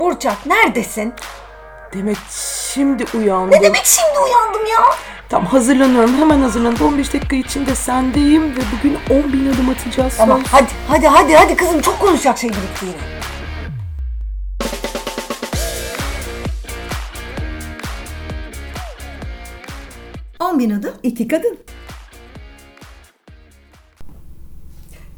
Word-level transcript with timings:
Burçak 0.00 0.46
neredesin? 0.46 1.14
Demek 1.92 2.16
şimdi 2.74 3.04
uyandım. 3.14 3.50
Ne 3.50 3.62
demek 3.62 3.84
şimdi 3.86 4.18
uyandım 4.18 4.66
ya? 4.66 4.80
Tam 5.28 5.46
hazırlanıyorum. 5.46 6.16
Hemen 6.16 6.40
hazırlanıp 6.40 6.82
15 6.82 7.14
dakika 7.14 7.36
içinde 7.36 7.74
sendeyim 7.74 8.56
ve 8.56 8.60
bugün 8.78 8.98
10 9.24 9.32
bin 9.32 9.52
adım 9.52 9.68
atacağız. 9.68 10.16
Tamam 10.16 10.38
söz. 10.40 10.52
hadi 10.52 10.70
hadi 10.88 11.06
hadi 11.06 11.34
hadi 11.34 11.56
kızım 11.56 11.80
çok 11.80 12.00
konuşacak 12.00 12.38
şey 12.38 12.50
birikti 12.50 12.86
yine. 12.86 13.22
On 20.40 20.58
bin 20.58 20.70
adım 20.70 20.94
iki 21.02 21.28
kadın. 21.28 21.58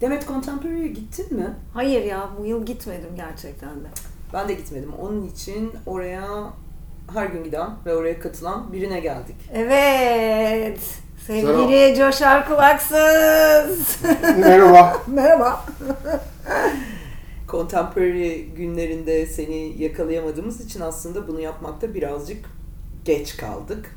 Demet 0.00 0.26
Contemporary'e 0.28 0.88
gittin 0.88 1.36
mi? 1.36 1.46
Hayır 1.74 2.04
ya 2.04 2.28
bu 2.38 2.46
yıl 2.46 2.66
gitmedim 2.66 3.10
gerçekten 3.16 3.70
de. 3.70 3.88
Ben 4.34 4.48
de 4.48 4.54
gitmedim. 4.54 4.92
Onun 5.00 5.26
için 5.26 5.72
oraya 5.86 6.24
her 7.12 7.26
gün 7.26 7.44
giden 7.44 7.70
ve 7.86 7.94
oraya 7.96 8.20
katılan 8.20 8.72
birine 8.72 9.00
geldik. 9.00 9.36
Evet. 9.52 10.80
Sevgili 11.26 11.94
Coşar 11.98 12.48
Kulaksız. 12.48 13.98
Merhaba. 14.38 14.96
Merhaba. 15.06 15.64
Contemporary 17.48 18.42
günlerinde 18.56 19.26
seni 19.26 19.82
yakalayamadığımız 19.82 20.60
için 20.60 20.80
aslında 20.80 21.28
bunu 21.28 21.40
yapmakta 21.40 21.94
birazcık 21.94 22.44
geç 23.04 23.36
kaldık. 23.36 23.96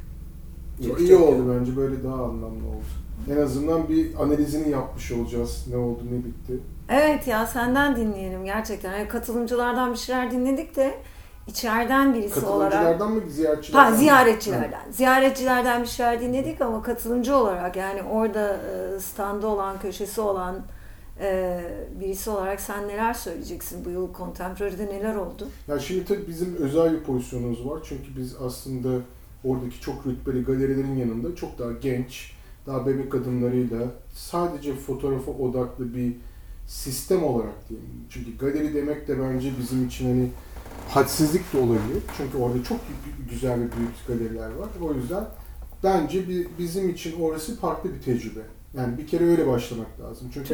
Çok 0.87 0.99
İyi 0.99 1.09
çok 1.09 1.21
oldu 1.21 1.59
bence 1.59 1.75
böyle 1.75 2.03
daha 2.03 2.23
anlamlı 2.23 2.67
oldu. 2.67 2.85
En 3.31 3.37
azından 3.37 3.89
bir 3.89 4.15
analizini 4.15 4.69
yapmış 4.69 5.11
olacağız. 5.11 5.65
Ne 5.69 5.77
oldu 5.77 6.01
ne 6.11 6.17
bitti. 6.17 6.59
Evet 6.89 7.27
ya 7.27 7.45
senden 7.47 7.95
dinleyelim 7.95 8.45
gerçekten. 8.45 8.93
Yani 8.93 9.07
katılımcılardan 9.07 9.93
bir 9.93 9.97
şeyler 9.97 10.31
dinledik 10.31 10.75
de 10.75 10.97
içeriden 11.47 12.13
birisi 12.13 12.45
olarak. 12.45 12.71
Katılımcılardan 12.71 13.11
mı 13.11 13.31
ziyaretçilerden 13.31 13.91
Ha 13.91 13.97
ziyaretçilerden. 13.97 14.91
Ziyaretçilerden 14.91 15.81
bir 15.81 15.87
şeyler 15.87 16.21
dinledik 16.21 16.61
ama 16.61 16.81
katılımcı 16.83 17.35
olarak 17.35 17.75
yani 17.75 18.03
orada 18.03 18.53
e, 18.57 18.99
standı 18.99 19.47
olan, 19.47 19.79
köşesi 19.79 20.21
olan 20.21 20.55
e, 21.21 21.59
birisi 21.99 22.29
olarak 22.29 22.61
sen 22.61 22.87
neler 22.87 23.13
söyleyeceksin 23.13 23.85
bu 23.85 23.89
yıl 23.89 24.13
Contemporary'de 24.13 24.85
neler 24.85 25.15
oldu? 25.15 25.47
Ya 25.67 25.79
şimdi 25.79 26.05
tabii 26.05 26.27
bizim 26.27 26.55
özel 26.55 26.93
bir 26.93 27.03
pozisyonumuz 27.03 27.65
var. 27.67 27.79
Çünkü 27.83 28.17
biz 28.17 28.35
aslında 28.45 28.89
oradaki 29.43 29.81
çok 29.81 30.05
rütbeli 30.07 30.43
galerilerin 30.43 30.95
yanında 30.95 31.35
çok 31.35 31.59
daha 31.59 31.71
genç, 31.71 32.31
daha 32.67 32.85
bebek 32.87 33.15
adımlarıyla 33.15 33.79
sadece 34.13 34.75
fotoğrafa 34.75 35.31
odaklı 35.31 35.95
bir 35.95 36.13
sistem 36.67 37.23
olarak 37.23 37.69
diyeyim. 37.69 37.89
Çünkü 38.09 38.37
galeri 38.37 38.73
demek 38.75 39.07
de 39.07 39.19
bence 39.21 39.51
bizim 39.59 39.87
için 39.87 40.05
hani 40.07 40.29
hadsizlik 40.89 41.53
de 41.53 41.57
olabilir. 41.57 42.03
Çünkü 42.17 42.37
orada 42.37 42.63
çok 42.63 42.77
gü- 42.77 43.29
güzel 43.29 43.53
ve 43.59 43.65
büyük 43.77 44.07
galeriler 44.07 44.55
var. 44.55 44.69
O 44.81 44.93
yüzden 44.93 45.25
bence 45.83 46.29
bi- 46.29 46.47
bizim 46.59 46.89
için 46.89 47.21
orası 47.21 47.55
farklı 47.59 47.89
bir 47.93 48.01
tecrübe. 48.01 48.39
Yani 48.77 48.97
bir 48.97 49.07
kere 49.07 49.23
öyle 49.25 49.47
başlamak 49.47 49.99
lazım. 50.01 50.27
Çünkü 50.33 50.47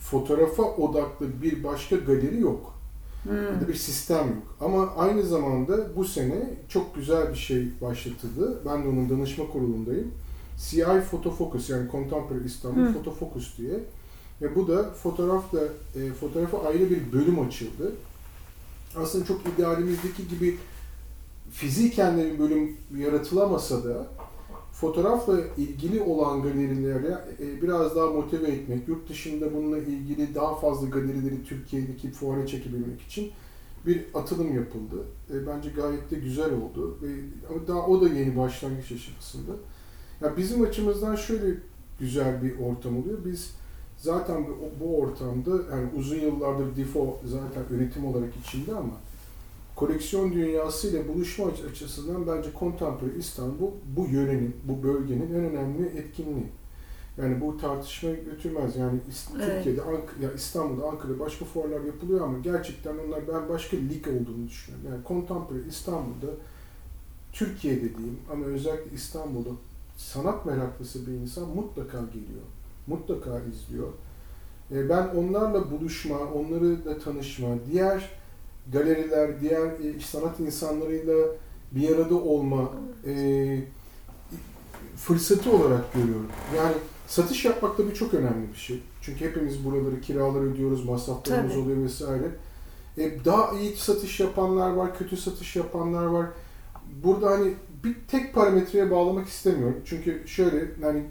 fotoğrafa 0.00 0.62
odaklı 0.62 1.26
bir 1.42 1.64
başka 1.64 1.96
galeri 1.96 2.40
yok. 2.40 2.74
Ya 3.54 3.60
da 3.60 3.68
bir 3.68 3.74
sistem 3.74 4.26
yok. 4.28 4.56
Ama 4.60 4.88
aynı 4.96 5.22
zamanda 5.22 5.96
bu 5.96 6.04
sene 6.04 6.50
çok 6.68 6.94
güzel 6.94 7.30
bir 7.30 7.38
şey 7.38 7.68
başlatıldı. 7.80 8.62
Ben 8.66 8.84
de 8.84 8.88
onun 8.88 9.10
danışma 9.10 9.46
kurulundayım. 9.46 10.10
CI 10.68 11.00
Photofocus 11.10 11.70
yani 11.70 11.90
Contemporary 11.90 12.46
İstanbul 12.46 12.80
Hı. 12.80 12.92
Photofocus 12.92 13.58
diye. 13.58 13.80
Ve 14.42 14.54
bu 14.54 14.68
da 14.68 14.90
fotoğrafla 14.90 15.60
e, 15.96 16.12
fotoğrafa 16.20 16.64
ayrı 16.64 16.90
bir 16.90 17.12
bölüm 17.12 17.40
açıldı. 17.40 17.92
Aslında 18.96 19.24
çok 19.24 19.40
idealimizdeki 19.56 20.28
gibi 20.28 20.58
fiziken 21.50 22.18
de 22.18 22.32
bir 22.32 22.38
bölüm 22.38 22.76
yaratılamasa 22.98 23.84
da 23.84 24.06
fotoğrafla 24.72 25.40
ilgili 25.56 26.00
olan 26.02 26.42
galerileri 26.42 27.14
e, 27.40 27.62
biraz 27.62 27.96
daha 27.96 28.06
motive 28.06 28.48
etmek, 28.48 28.88
yurt 28.88 29.08
dışında 29.08 29.54
bununla 29.54 29.78
ilgili 29.78 30.34
daha 30.34 30.54
fazla 30.54 30.88
galerileri 30.88 31.44
Türkiye'deki 31.44 32.10
fuara 32.10 32.46
çekebilmek 32.46 33.02
için 33.02 33.30
bir 33.86 34.04
atılım 34.14 34.54
yapıldı. 34.56 34.96
E, 35.30 35.46
Bence 35.46 35.70
gayet 35.70 36.10
de 36.10 36.18
güzel 36.18 36.52
oldu. 36.52 36.98
Ve 37.02 37.08
ama 37.50 37.66
daha 37.66 37.86
o 37.86 38.00
da 38.00 38.08
yeni 38.08 38.36
başlangıç 38.36 38.92
aşamasında. 38.92 39.52
Ya 40.22 40.36
bizim 40.36 40.62
açımızdan 40.62 41.16
şöyle 41.16 41.54
güzel 42.00 42.42
bir 42.42 42.58
ortam 42.58 42.98
oluyor. 42.98 43.18
Biz 43.24 43.50
zaten 43.98 44.46
bu, 44.80 44.96
ortamda 45.00 45.50
yani 45.50 45.88
uzun 45.98 46.16
yıllardır 46.16 46.76
DIFO 46.76 47.18
zaten 47.26 47.76
üretim 47.76 48.04
olarak 48.06 48.30
içinde 48.44 48.74
ama 48.74 48.92
koleksiyon 49.76 50.32
dünyası 50.32 50.88
ile 50.88 51.08
buluşma 51.08 51.46
aç- 51.46 51.64
açısından 51.70 52.26
bence 52.26 52.48
Contemporary 52.58 53.18
İstanbul 53.18 53.70
bu 53.96 54.06
yörenin, 54.06 54.56
bu 54.64 54.82
bölgenin 54.82 55.34
en 55.34 55.44
önemli 55.44 55.86
etkinliği. 55.86 56.46
Yani 57.18 57.40
bu 57.40 57.58
tartışmaya 57.58 58.14
götürmez. 58.14 58.76
Yani 58.76 58.98
Evet. 59.36 59.54
Türkiye'de, 59.54 59.80
Ank- 59.80 60.22
ya 60.22 60.32
İstanbul'da, 60.32 60.88
Ankara'da 60.88 61.18
başka 61.18 61.44
fuarlar 61.44 61.80
yapılıyor 61.80 62.20
ama 62.20 62.38
gerçekten 62.38 62.94
onlar 63.08 63.28
ben 63.28 63.48
başka 63.48 63.76
lig 63.76 64.08
olduğunu 64.08 64.48
düşünüyorum. 64.48 64.88
Yani 64.90 65.00
Contemporary 65.08 65.68
İstanbul'da 65.68 66.26
Türkiye 67.32 67.76
dediğim 67.76 68.18
ama 68.32 68.44
özellikle 68.44 68.94
İstanbul'da 68.96 69.50
sanat 70.02 70.46
meraklısı 70.46 71.06
bir 71.06 71.12
insan 71.12 71.48
mutlaka 71.48 71.98
geliyor. 71.98 72.44
Mutlaka 72.86 73.40
izliyor. 73.40 73.88
E, 74.72 74.88
Ben 74.88 75.08
onlarla 75.08 75.70
buluşma, 75.70 76.18
onları 76.18 76.84
da 76.84 76.98
tanışma, 76.98 77.48
diğer 77.72 78.10
galeriler, 78.72 79.40
diğer 79.40 79.66
e, 79.66 80.00
sanat 80.00 80.40
insanlarıyla 80.40 81.14
bir 81.72 81.96
arada 81.96 82.14
olma 82.14 82.70
e, 83.06 83.64
fırsatı 84.96 85.52
olarak 85.52 85.92
görüyorum. 85.92 86.28
Yani 86.56 86.74
satış 87.08 87.44
yapmak 87.44 87.76
tabii 87.76 87.94
çok 87.94 88.14
önemli 88.14 88.52
bir 88.52 88.58
şey. 88.58 88.82
Çünkü 89.02 89.24
hepimiz 89.24 89.64
buraları 89.64 90.00
kiralar 90.00 90.40
ödüyoruz, 90.40 90.84
masraflarımız 90.84 91.52
Tabii. 91.52 91.62
oluyor 91.62 91.82
vesaire. 91.84 92.30
E, 92.98 93.24
daha 93.24 93.58
iyi 93.58 93.76
satış 93.76 94.20
yapanlar 94.20 94.70
var, 94.72 94.98
kötü 94.98 95.16
satış 95.16 95.56
yapanlar 95.56 96.04
var. 96.04 96.26
Burada 97.04 97.30
hani 97.30 97.54
bir 97.84 97.94
tek 98.08 98.34
parametreye 98.34 98.90
bağlamak 98.90 99.28
istemiyorum. 99.28 99.80
Çünkü 99.84 100.22
şöyle 100.26 100.66
hani 100.82 101.02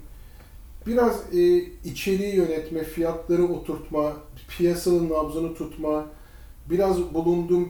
biraz 0.86 1.34
e, 1.34 1.56
içeriği 1.84 2.34
yönetme, 2.34 2.84
fiyatları 2.84 3.44
oturtma, 3.44 4.12
piyasanın 4.48 5.10
nabzını 5.10 5.54
tutma, 5.54 6.06
biraz 6.70 7.14
bulunduğum 7.14 7.68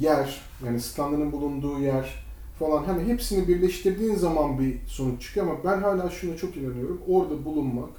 yer, 0.00 0.40
yani 0.66 0.80
standının 0.80 1.32
bulunduğu 1.32 1.78
yer 1.78 2.26
falan 2.58 2.84
hani 2.84 3.04
hepsini 3.04 3.48
birleştirdiğin 3.48 4.14
zaman 4.14 4.58
bir 4.58 4.78
sonuç 4.86 5.22
çıkıyor 5.22 5.46
ama 5.46 5.64
ben 5.64 5.82
hala 5.82 6.10
şuna 6.10 6.36
çok 6.36 6.56
inanıyorum. 6.56 7.00
Orada 7.08 7.44
bulunmak, 7.44 7.90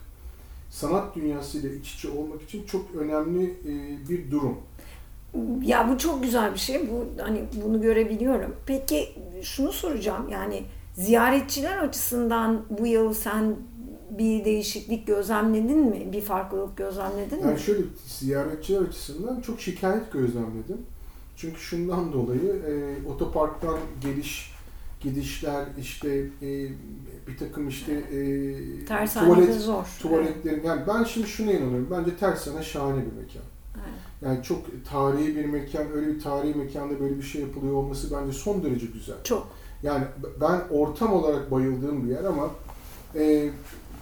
sanat 0.70 1.16
dünyasıyla 1.16 1.70
iç 1.70 1.94
içe 1.94 2.10
olmak 2.10 2.42
için 2.42 2.66
çok 2.66 2.96
önemli 2.96 3.44
e, 3.44 3.74
bir 4.10 4.32
durum. 4.32 4.58
Ya 5.64 5.90
bu 5.90 5.98
çok 5.98 6.24
güzel 6.24 6.54
bir 6.54 6.60
şey. 6.60 6.90
Bu 6.92 7.22
hani 7.24 7.44
bunu 7.66 7.82
görebiliyorum. 7.82 8.56
Peki 8.66 9.10
şunu 9.42 9.72
soracağım. 9.72 10.30
Yani 10.30 10.64
ziyaretçiler 10.94 11.78
açısından 11.78 12.62
bu 12.80 12.88
yıl 12.88 13.14
sen 13.14 13.56
bir 14.10 14.46
değişiklik 14.46 15.08
gözlemledin 15.08 15.78
mi? 15.80 16.08
Bir 16.12 16.22
farklılık 16.22 16.78
gözlemledin 16.78 17.38
mi? 17.40 17.48
Yani 17.48 17.60
şöyle 17.60 17.82
ziyaretçiler 18.08 18.82
açısından 18.82 19.42
çok 19.42 19.62
şikayet 19.62 20.12
gözlemledim. 20.14 20.78
Çünkü 21.38 21.60
şundan 21.60 22.14
dolayı 22.14 22.62
e, 22.68 23.08
otoparktan 23.10 23.78
geliş 24.02 24.52
gidişler 25.02 25.66
işte 25.82 26.10
e, 26.42 26.68
bir 27.28 27.38
takım 27.40 27.68
işte 27.68 27.94
e, 27.94 28.86
Tersanede 28.86 29.54
zor. 29.54 29.86
tuvaletlerin 30.02 30.64
yani 30.64 30.82
ben 30.88 31.04
şimdi 31.04 31.28
şuna 31.28 31.52
inanıyorum. 31.52 31.88
Bence 31.92 32.18
tersane 32.18 32.64
şahane 32.64 32.98
bir 32.98 33.12
mekan. 33.22 33.42
Evet. 33.76 34.07
Yani 34.22 34.44
çok 34.44 34.62
tarihi 34.92 35.36
bir 35.36 35.46
mekan, 35.46 35.92
öyle 35.96 36.08
bir 36.08 36.20
tarihi 36.20 36.56
mekanda 36.56 37.00
böyle 37.00 37.18
bir 37.18 37.24
şey 37.24 37.42
yapılıyor 37.42 37.74
olması 37.74 38.08
bence 38.16 38.38
son 38.38 38.64
derece 38.64 38.86
güzel. 38.86 39.16
Çok. 39.24 39.48
Yani 39.84 40.04
ben 40.42 40.62
ortam 40.72 41.14
olarak 41.14 41.52
bayıldığım 41.52 42.04
bir 42.06 42.10
yer 42.12 42.24
ama 42.24 42.50
e, 43.16 43.50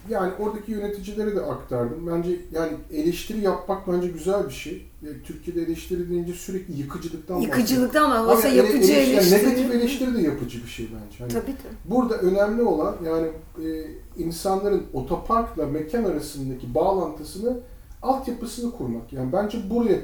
yani 0.10 0.32
oradaki 0.40 0.72
yöneticilere 0.72 1.36
de 1.36 1.42
aktardım. 1.42 2.08
Bence 2.08 2.40
yani 2.52 2.72
eleştiri 2.94 3.40
yapmak 3.42 3.88
bence 3.88 4.08
güzel 4.08 4.48
bir 4.48 4.54
şey. 4.54 4.86
E, 5.04 5.08
Türkiye'de 5.26 5.62
eleştiri 5.62 6.10
deyince 6.10 6.34
sürekli 6.34 6.80
yıkıcılıktan 6.80 7.40
Yıkıcılıktan 7.40 8.12
olsa 8.28 8.48
Ama 8.48 8.48
yani 8.48 8.58
yapıcı 8.58 8.94
eleştiri- 8.94 9.14
eleştiri. 9.14 9.44
Negatif 9.44 9.72
eleştiri 9.76 10.16
de 10.16 10.22
yapıcı 10.22 10.64
bir 10.64 10.70
şey 10.70 10.86
bence. 10.86 11.18
Hani 11.20 11.32
Tabii 11.32 11.58
tabii. 11.64 11.96
Burada 11.96 12.18
önemli 12.18 12.62
olan 12.62 12.96
yani 13.06 13.28
e, 13.66 13.88
insanların 14.18 14.84
otoparkla 14.94 15.66
mekan 15.66 16.04
arasındaki 16.04 16.76
bağlantısını, 16.76 17.60
altyapısını 18.06 18.72
kurmak. 18.72 19.14
Yani 19.14 19.34
bence 19.34 19.70
buraya 19.70 20.00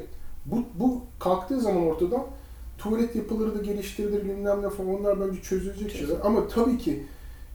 bu, 0.45 0.63
bu 0.80 1.01
kalktığı 1.19 1.62
zaman 1.62 1.83
ortadan 1.83 2.24
tuvalet 2.77 3.15
yapıları 3.15 3.59
da 3.59 3.63
geliştirilir 3.63 4.24
bilmem 4.25 4.62
ne 4.62 4.69
falan 4.69 5.00
onlar 5.00 5.19
bence 5.21 5.42
çözülecek 5.42 5.92
şeyler. 5.92 6.15
Ama 6.24 6.48
tabii 6.48 6.77
ki 6.77 7.03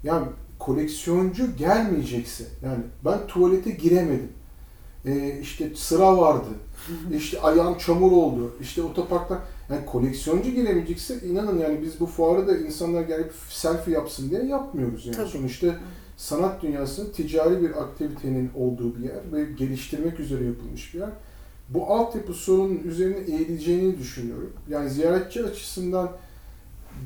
yani 0.04 0.26
koleksiyoncu 0.58 1.56
gelmeyecekse 1.56 2.44
yani 2.62 2.82
ben 3.04 3.26
tuvalete 3.26 3.70
giremedim. 3.70 4.28
e, 5.06 5.38
işte 5.40 5.70
sıra 5.74 6.18
vardı. 6.18 6.48
işte 7.16 7.40
ayağım 7.40 7.78
çamur 7.78 8.12
oldu. 8.12 8.52
İşte 8.60 8.82
otoparkta 8.82 9.42
yani 9.70 9.86
koleksiyoncu 9.86 10.50
gelemeyecekse 10.50 11.20
inanın 11.20 11.58
yani 11.58 11.82
biz 11.82 12.00
bu 12.00 12.06
fuarı 12.06 12.48
da 12.48 12.56
insanlar 12.56 13.02
gelip 13.02 13.32
selfie 13.48 13.94
yapsın 13.94 14.30
diye 14.30 14.44
yapmıyoruz 14.44 15.06
yani. 15.06 15.16
Tabii. 15.16 15.28
Sonuçta 15.28 15.66
sanat 16.16 16.62
dünyasının 16.62 17.10
ticari 17.10 17.62
bir 17.62 17.82
aktivitenin 17.82 18.50
olduğu 18.54 18.96
bir 18.96 19.04
yer 19.04 19.32
ve 19.32 19.44
geliştirmek 19.44 20.20
üzere 20.20 20.44
yapılmış 20.44 20.94
bir 20.94 20.98
yer. 20.98 21.10
Bu 21.68 21.86
altyapı 21.86 22.34
sorunun 22.34 22.78
üzerine 22.84 23.18
eğileceğini 23.18 23.98
düşünüyorum. 23.98 24.52
Yani 24.68 24.90
ziyaretçi 24.90 25.44
açısından 25.44 26.10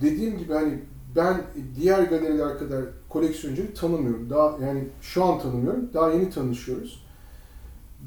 dediğim 0.00 0.38
gibi 0.38 0.52
hani 0.52 0.78
ben 1.16 1.42
diğer 1.80 2.02
galeriler 2.02 2.58
kadar 2.58 2.84
koleksiyoncuyu 3.08 3.74
tanımıyorum. 3.74 4.30
Daha 4.30 4.58
yani 4.66 4.84
şu 5.00 5.24
an 5.24 5.40
tanımıyorum. 5.40 5.90
Daha 5.94 6.10
yeni 6.10 6.30
tanışıyoruz. 6.30 7.06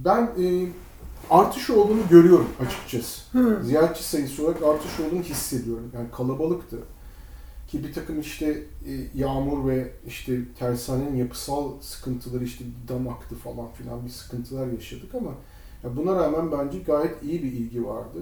Ben 0.06 0.21
e, 0.21 0.67
artış 1.29 1.69
olduğunu 1.69 2.01
görüyorum 2.09 2.49
açıkçası. 2.65 3.21
Hı. 3.31 3.63
Ziyaretçi 3.63 4.03
sayısı 4.03 4.44
olarak 4.45 4.63
artış 4.63 4.99
olduğunu 4.99 5.21
hissediyorum. 5.21 5.91
Yani 5.94 6.07
kalabalıktı. 6.11 6.77
Ki 7.73 7.83
bir 7.83 7.93
takım 7.93 8.19
işte 8.19 8.45
e, 8.87 8.91
yağmur 9.15 9.69
ve 9.69 9.91
işte 10.07 10.39
tersanenin 10.59 11.15
yapısal 11.15 11.71
sıkıntıları 11.81 12.43
işte 12.43 12.63
damaktı 12.87 13.35
falan 13.35 13.67
filan 13.73 14.05
bir 14.05 14.09
sıkıntılar 14.09 14.67
yaşadık 14.67 15.15
ama 15.15 15.31
ya 15.83 15.97
buna 15.97 16.15
rağmen 16.15 16.51
bence 16.51 16.79
gayet 16.79 17.23
iyi 17.23 17.43
bir 17.43 17.51
ilgi 17.51 17.85
vardı. 17.85 18.19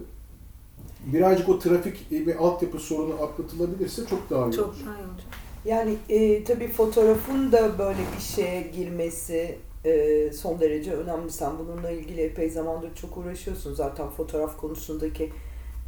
Birazcık 1.06 1.50
o 1.50 1.60
trafik 1.60 2.12
e, 2.12 2.26
ve 2.26 2.38
altyapı 2.38 2.80
sorunu 2.80 3.14
atlatılabilirse 3.14 4.06
çok 4.10 4.30
daha 4.30 4.50
iyi 4.50 4.52
Çok 4.54 4.68
olur. 4.68 4.76
daha 4.86 4.96
iyi 4.96 5.08
olacak. 5.12 5.28
Yani 5.66 5.96
e, 6.10 6.44
tabii 6.44 6.68
fotoğrafın 6.68 7.52
da 7.52 7.80
böyle 7.80 8.00
bir 8.18 8.22
şeye 8.22 8.62
girmesi 8.62 9.58
e, 9.86 10.32
son 10.34 10.60
derece 10.60 10.94
önemli. 10.94 11.32
Sen 11.32 11.52
bununla 11.60 11.92
ilgili 11.92 12.22
epey 12.22 12.50
zamandır 12.50 12.96
çok 12.96 13.18
uğraşıyorsun. 13.18 13.74
Zaten 13.74 14.10
fotoğraf 14.10 14.58
konusundaki 14.58 15.32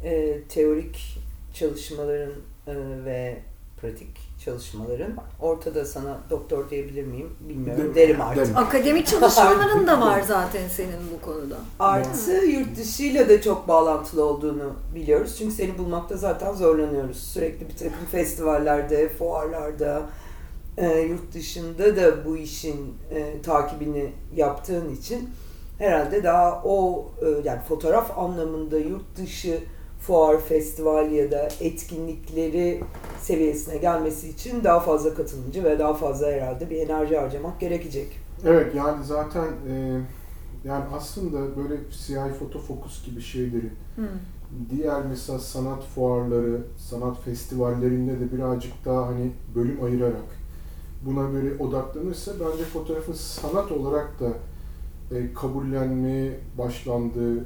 e, 0.04 0.40
teorik 0.48 1.18
çalışmaların 1.54 2.32
e, 2.66 2.74
ve 3.04 3.36
pratik 3.84 4.08
çalışmaların 4.44 5.12
ortada 5.40 5.84
sana 5.84 6.18
doktor 6.30 6.70
diyebilir 6.70 7.04
miyim 7.04 7.30
bilmiyorum. 7.48 7.84
Dem- 7.84 7.94
Derim 7.94 8.20
artık. 8.20 8.46
dem- 8.46 8.56
Akademik 8.56 9.06
çalışmaların 9.06 9.86
da 9.86 10.00
var 10.00 10.20
zaten 10.20 10.68
senin 10.68 10.98
bu 11.16 11.24
konuda. 11.26 11.56
Artı 11.78 12.32
yurt 12.32 12.76
dışıyla 12.78 13.28
da 13.28 13.40
çok 13.42 13.68
bağlantılı 13.68 14.24
olduğunu 14.24 14.72
biliyoruz. 14.94 15.34
Çünkü 15.38 15.54
seni 15.54 15.78
bulmakta 15.78 16.16
zaten 16.16 16.52
zorlanıyoruz. 16.52 17.16
Sürekli 17.16 17.68
bir 17.68 17.76
takım 17.76 18.06
festivallerde, 18.12 19.08
fuarlarda, 19.08 20.02
e, 20.76 20.98
yurt 21.00 21.34
dışında 21.34 21.96
da 21.96 22.24
bu 22.26 22.36
işin 22.36 22.94
e, 23.10 23.42
takibini 23.42 24.12
yaptığın 24.36 24.94
için 24.94 25.30
herhalde 25.78 26.24
daha 26.24 26.62
o 26.64 27.04
e, 27.22 27.28
yani 27.48 27.60
fotoğraf 27.68 28.18
anlamında 28.18 28.78
yurt 28.78 29.16
dışı 29.16 29.58
fuar, 30.06 30.40
festival 30.40 31.12
ya 31.12 31.30
da 31.30 31.48
etkinlikleri 31.60 32.80
seviyesine 33.20 33.76
gelmesi 33.76 34.28
için 34.28 34.64
daha 34.64 34.80
fazla 34.80 35.14
katılımcı 35.14 35.64
ve 35.64 35.78
daha 35.78 35.94
fazla 35.94 36.26
herhalde 36.26 36.70
bir 36.70 36.76
enerji 36.80 37.16
harcamak 37.16 37.60
gerekecek. 37.60 38.20
Evet 38.46 38.74
yani 38.74 39.04
zaten 39.04 39.46
e, 39.68 40.00
yani 40.64 40.84
aslında 40.96 41.56
böyle 41.56 41.74
CI 41.90 42.34
foto 42.38 42.58
fokus 42.58 43.06
gibi 43.06 43.20
şeyleri 43.20 43.70
Hı. 43.96 44.06
diğer 44.70 45.06
mesela 45.06 45.38
sanat 45.38 45.84
fuarları, 45.94 46.60
sanat 46.78 47.22
festivallerinde 47.24 48.20
de 48.20 48.32
birazcık 48.32 48.72
daha 48.84 49.06
hani 49.06 49.30
bölüm 49.54 49.84
ayırarak 49.84 50.44
buna 51.06 51.30
göre 51.30 51.58
odaklanırsa 51.58 52.32
bence 52.32 52.64
fotoğrafın 52.64 53.12
sanat 53.12 53.72
olarak 53.72 54.20
da 54.20 54.28
e, 55.16 55.32
kabullenmeye 55.32 56.40
başlandığı 56.58 57.44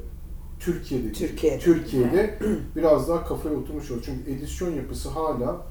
Türkiye'de 0.60 1.12
Türkiye'de. 1.12 1.58
Türkiye'de 1.58 2.38
biraz 2.76 3.08
daha 3.08 3.24
kafaya 3.24 3.54
oturmuş 3.54 3.90
olur. 3.90 4.02
Çünkü 4.04 4.30
edisyon 4.30 4.72
yapısı 4.72 5.08
hala 5.08 5.66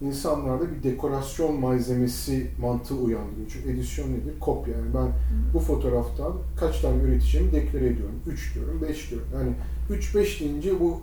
insanlarda 0.00 0.64
bir 0.70 0.82
dekorasyon 0.82 1.60
malzemesi 1.60 2.50
mantığı 2.60 2.94
uyandırıyor. 2.94 3.50
Çünkü 3.52 3.70
edisyon 3.70 4.08
nedir? 4.08 4.40
Kopya. 4.40 4.74
Yani 4.74 4.94
ben 4.94 5.08
bu 5.54 5.58
fotoğraftan 5.58 6.32
kaç 6.60 6.80
tane 6.80 7.02
üreteceğimi 7.02 7.52
deklare 7.52 7.86
ediyorum. 7.86 8.14
3 8.26 8.54
diyorum, 8.54 8.82
5 8.88 9.10
diyorum. 9.10 9.28
Yani 9.34 9.52
3-5 10.00 10.40
deyince 10.40 10.80
bu 10.80 11.00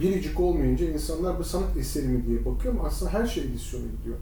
biricik 0.00 0.40
olmayınca 0.40 0.90
insanlar 0.90 1.38
bu 1.38 1.44
sanat 1.44 1.76
eseri 1.76 2.08
mi 2.08 2.26
diye 2.26 2.44
bakıyor 2.44 2.74
ama 2.74 2.84
aslında 2.84 3.12
her 3.12 3.26
şey 3.26 3.44
edisyona 3.44 3.84
gidiyor. 3.98 4.16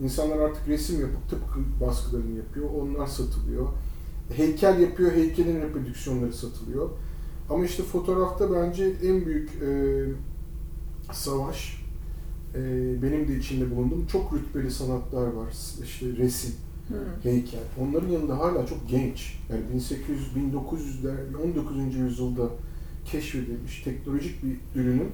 İnsanlar 0.00 0.38
artık 0.38 0.68
resim 0.68 1.00
yapıp 1.00 1.30
tıpkı 1.30 1.60
baskılarını 1.80 2.36
yapıyor. 2.36 2.66
Onlar 2.82 3.06
satılıyor. 3.06 3.66
Heykel 4.36 4.80
yapıyor, 4.80 5.12
heykelin 5.12 5.60
reprodüksiyonları 5.60 6.32
satılıyor. 6.32 6.90
Ama 7.50 7.64
işte 7.64 7.82
fotoğrafta 7.82 8.52
bence 8.52 8.92
en 9.02 9.26
büyük 9.26 9.50
e, 9.62 10.04
savaş 11.12 11.84
e, 12.54 12.62
benim 13.02 13.28
de 13.28 13.36
içinde 13.36 13.76
bulunduğum 13.76 14.06
çok 14.06 14.32
rütbeli 14.32 14.70
sanatlar 14.70 15.26
var. 15.26 15.48
İşte 15.84 16.06
resim, 16.16 16.54
Hı. 16.88 16.94
heykel. 17.22 17.60
Onların 17.80 18.08
yanında 18.08 18.38
hala 18.38 18.66
çok 18.66 18.88
genç. 18.88 19.38
Yani 19.50 19.60
1800 19.74 20.20
1900'ler 20.36 21.16
19. 21.44 21.94
yüzyılda 21.96 22.48
keşfedilmiş 23.04 23.82
teknolojik 23.82 24.44
bir 24.44 24.80
ürünün 24.80 25.10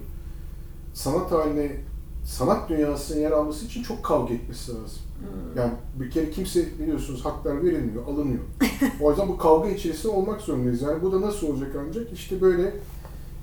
sanat 0.95 1.33
haline 1.33 1.71
sanat 2.25 2.69
dünyasına 2.69 3.19
yer 3.19 3.31
alması 3.31 3.67
için 3.67 3.83
çok 3.83 4.03
kavga 4.03 4.35
etmesi 4.35 4.71
lazım. 4.71 4.99
Hı. 5.21 5.59
Yani 5.59 5.73
bir 6.01 6.11
kere 6.11 6.31
kimse 6.31 6.79
biliyorsunuz 6.79 7.25
haklar 7.25 7.65
verilmiyor, 7.65 8.07
alınıyor. 8.07 8.41
o 9.01 9.11
yüzden 9.11 9.29
bu 9.29 9.39
kavga 9.39 9.69
içerisinde 9.69 10.13
olmak 10.13 10.41
zorundayız. 10.41 10.83
Yani 10.83 11.03
bu 11.03 11.13
da 11.13 11.21
nasıl 11.21 11.49
olacak 11.49 11.77
ancak? 11.89 12.13
İşte 12.13 12.41
böyle 12.41 12.73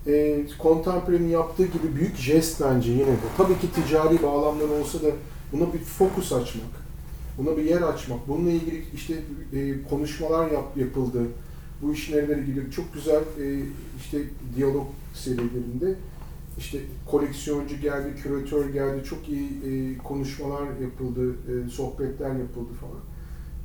e, 0.08 0.46
Contemporary'nin 0.62 1.30
yaptığı 1.30 1.66
gibi 1.66 1.96
büyük 1.96 2.16
jest 2.16 2.62
bence 2.62 2.92
yine 2.92 3.08
de. 3.08 3.28
Tabii 3.38 3.60
ki 3.60 3.68
ticari 3.72 4.24
bağlamları 4.24 4.72
olsa 4.72 5.02
da 5.02 5.08
buna 5.52 5.74
bir 5.74 5.80
fokus 5.80 6.34
açmak, 6.34 6.72
buna 7.38 7.58
bir 7.58 7.64
yer 7.64 7.82
açmak, 7.82 8.28
bununla 8.28 8.52
ilgili 8.52 8.84
işte 8.94 9.14
e, 9.54 9.84
konuşmalar 9.90 10.52
yap, 10.52 10.78
yapıldı. 10.78 11.20
Bu 11.82 11.94
işlerle 11.94 12.40
ilgili 12.40 12.72
çok 12.72 12.94
güzel 12.94 13.22
e, 13.42 13.62
işte 14.00 14.18
diyalog 14.56 14.88
serilerinde 15.14 15.96
işte 16.58 16.80
koleksiyoncu 17.06 17.76
geldi, 17.82 18.16
küratör 18.24 18.70
geldi, 18.70 19.04
çok 19.04 19.30
iyi 19.30 19.50
e, 19.66 19.98
konuşmalar 19.98 20.80
yapıldı, 20.82 21.32
e, 21.34 21.70
sohbetler 21.70 22.36
yapıldı 22.36 22.74
falan. 22.82 23.00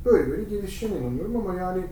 Böyle 0.05 0.31
böyle 0.31 0.43
gelişeceğine 0.43 0.97
inanıyorum 0.97 1.35
ama 1.35 1.55
yani 1.55 1.83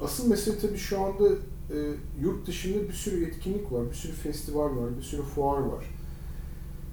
asıl 0.00 0.28
mesele 0.28 0.58
tabii 0.58 0.76
şu 0.76 1.00
anda 1.00 1.28
e, 1.70 1.76
yurt 2.20 2.46
dışında 2.46 2.88
bir 2.88 2.92
sürü 2.92 3.24
etkinlik 3.24 3.72
var, 3.72 3.90
bir 3.90 3.94
sürü 3.94 4.12
festival 4.12 4.76
var, 4.76 4.96
bir 4.98 5.02
sürü 5.02 5.22
fuar 5.22 5.60
var. 5.60 5.84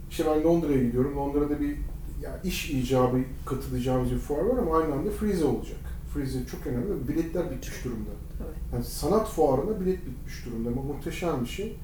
İşte 0.09 0.25
ben 0.25 0.43
Londra'ya 0.43 0.83
gidiyorum. 0.83 1.17
Londra'da 1.17 1.59
bir 1.59 1.77
ya 2.21 2.41
iş 2.43 2.71
icabı 2.71 3.17
katılacağımız 3.45 4.11
bir 4.11 4.17
fuar 4.17 4.45
var 4.45 4.57
ama 4.57 4.77
aynı 4.77 4.93
anda 4.93 5.11
Frieze 5.11 5.45
olacak. 5.45 5.79
Frieze 6.13 6.45
çok 6.45 6.67
önemli. 6.67 7.07
Biletler 7.07 7.51
bitmiş 7.51 7.85
durumda. 7.85 8.09
Evet. 8.41 8.57
Yani 8.73 8.83
sanat 8.83 9.29
fuarına 9.29 9.81
bilet 9.81 9.99
bitmiş 10.05 10.45
durumda 10.45 10.69
ama 10.69 10.81
muhteşem 10.81 11.41
bir 11.41 11.49
şey. 11.49 11.77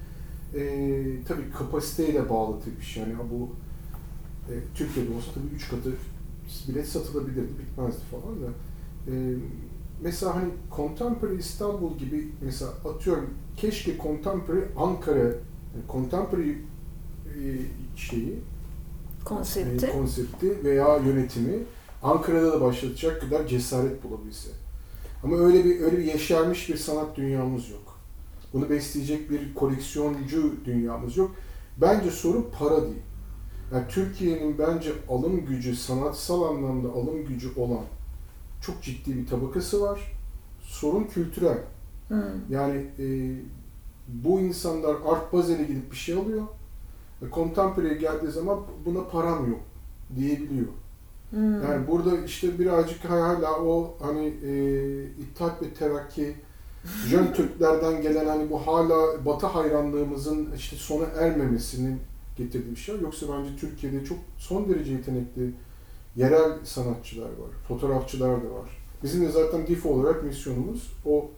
Ee, 0.54 1.04
tabii 1.28 1.50
kapasiteyle 1.58 2.28
bağlı 2.28 2.60
tabii 2.60 2.76
bir 2.80 2.84
şey. 2.84 3.02
Yani 3.02 3.14
bu 3.32 3.48
e, 4.52 4.54
Türkiye'de 4.74 5.14
olsa 5.14 5.26
tabii 5.34 5.54
üç 5.54 5.68
katı 5.68 5.92
bilet 6.68 6.88
satılabilirdi, 6.88 7.52
bitmezdi 7.58 8.00
falan 8.10 8.42
da. 8.42 8.46
Ee, 9.08 9.34
mesela 10.02 10.34
hani 10.36 10.48
Contemporary 10.76 11.38
İstanbul 11.38 11.98
gibi 11.98 12.28
mesela 12.40 12.70
atıyorum 12.70 13.30
keşke 13.56 13.98
Contemporary 13.98 14.64
Ankara 14.76 15.18
yani 15.18 15.84
Contemporary 15.92 16.50
e, 16.50 16.56
şeyi 17.96 18.38
Konsepti. 19.24 19.86
e, 19.86 19.92
konsepti 19.92 20.64
veya 20.64 20.96
yönetimi 20.96 21.58
Ankara'da 22.02 22.52
da 22.52 22.60
başlatacak 22.60 23.20
kadar 23.20 23.46
cesaret 23.46 24.04
bulabilse. 24.04 24.50
Ama 25.24 25.36
öyle 25.36 25.64
bir 25.64 25.80
öyle 25.80 25.98
bir 25.98 26.04
yeşermiş 26.04 26.68
bir 26.68 26.76
sanat 26.76 27.16
dünyamız 27.16 27.70
yok. 27.70 27.87
Bunu 28.52 28.70
besleyecek 28.70 29.30
bir 29.30 29.54
koleksiyoncu 29.54 30.54
dünyamız 30.64 31.16
yok. 31.16 31.30
Bence 31.76 32.10
sorun 32.10 32.46
para 32.58 32.82
değil. 32.82 33.02
Yani 33.72 33.84
Türkiye'nin 33.88 34.58
bence 34.58 34.92
alım 35.08 35.46
gücü, 35.46 35.76
sanatsal 35.76 36.42
anlamda 36.42 36.88
alım 36.88 37.24
gücü 37.24 37.48
olan 37.56 37.84
çok 38.60 38.82
ciddi 38.82 39.16
bir 39.16 39.26
tabakası 39.26 39.82
var. 39.82 40.12
Sorun 40.60 41.04
kültürel. 41.04 41.58
Hı. 42.08 42.32
Yani 42.50 42.86
e, 42.98 43.36
bu 44.08 44.40
insanlar 44.40 44.96
Art 45.06 45.32
Basel'e 45.32 45.64
gidip 45.64 45.90
bir 45.90 45.96
şey 45.96 46.14
alıyor. 46.14 46.42
Ve 47.22 47.26
Contemporary'e 47.34 47.94
geldiği 47.94 48.30
zaman 48.30 48.58
buna 48.84 49.04
param 49.04 49.50
yok 49.50 49.60
diyebiliyor. 50.16 50.68
Hı. 51.30 51.36
Yani 51.40 51.88
burada 51.88 52.24
işte 52.24 52.58
birazcık 52.58 53.04
hala 53.04 53.60
o 53.60 53.96
hani 54.00 54.26
e, 54.26 55.02
İttihat 55.04 55.62
ve 55.62 55.74
Terakki 55.74 56.34
Jön 57.06 57.32
Türklerden 57.32 58.02
gelen 58.02 58.26
hani 58.26 58.50
bu 58.50 58.66
hala 58.66 59.24
Batı 59.26 59.46
hayranlığımızın 59.46 60.48
işte 60.56 60.76
sona 60.76 61.04
ermemesinin 61.04 62.00
getirdiği 62.36 62.70
bir 62.70 62.76
şey. 62.76 63.00
Yoksa 63.00 63.26
bence 63.28 63.56
Türkiye'de 63.60 64.04
çok 64.04 64.18
son 64.38 64.68
derece 64.68 64.92
yetenekli 64.92 65.50
yerel 66.16 66.52
sanatçılar 66.64 67.28
var, 67.28 67.50
fotoğrafçılar 67.68 68.30
da 68.30 68.50
var. 68.54 68.78
Bizim 69.02 69.26
de 69.26 69.30
zaten 69.30 69.66
DIF 69.66 69.86
olarak 69.86 70.24
misyonumuz 70.24 70.92
o 71.06 71.30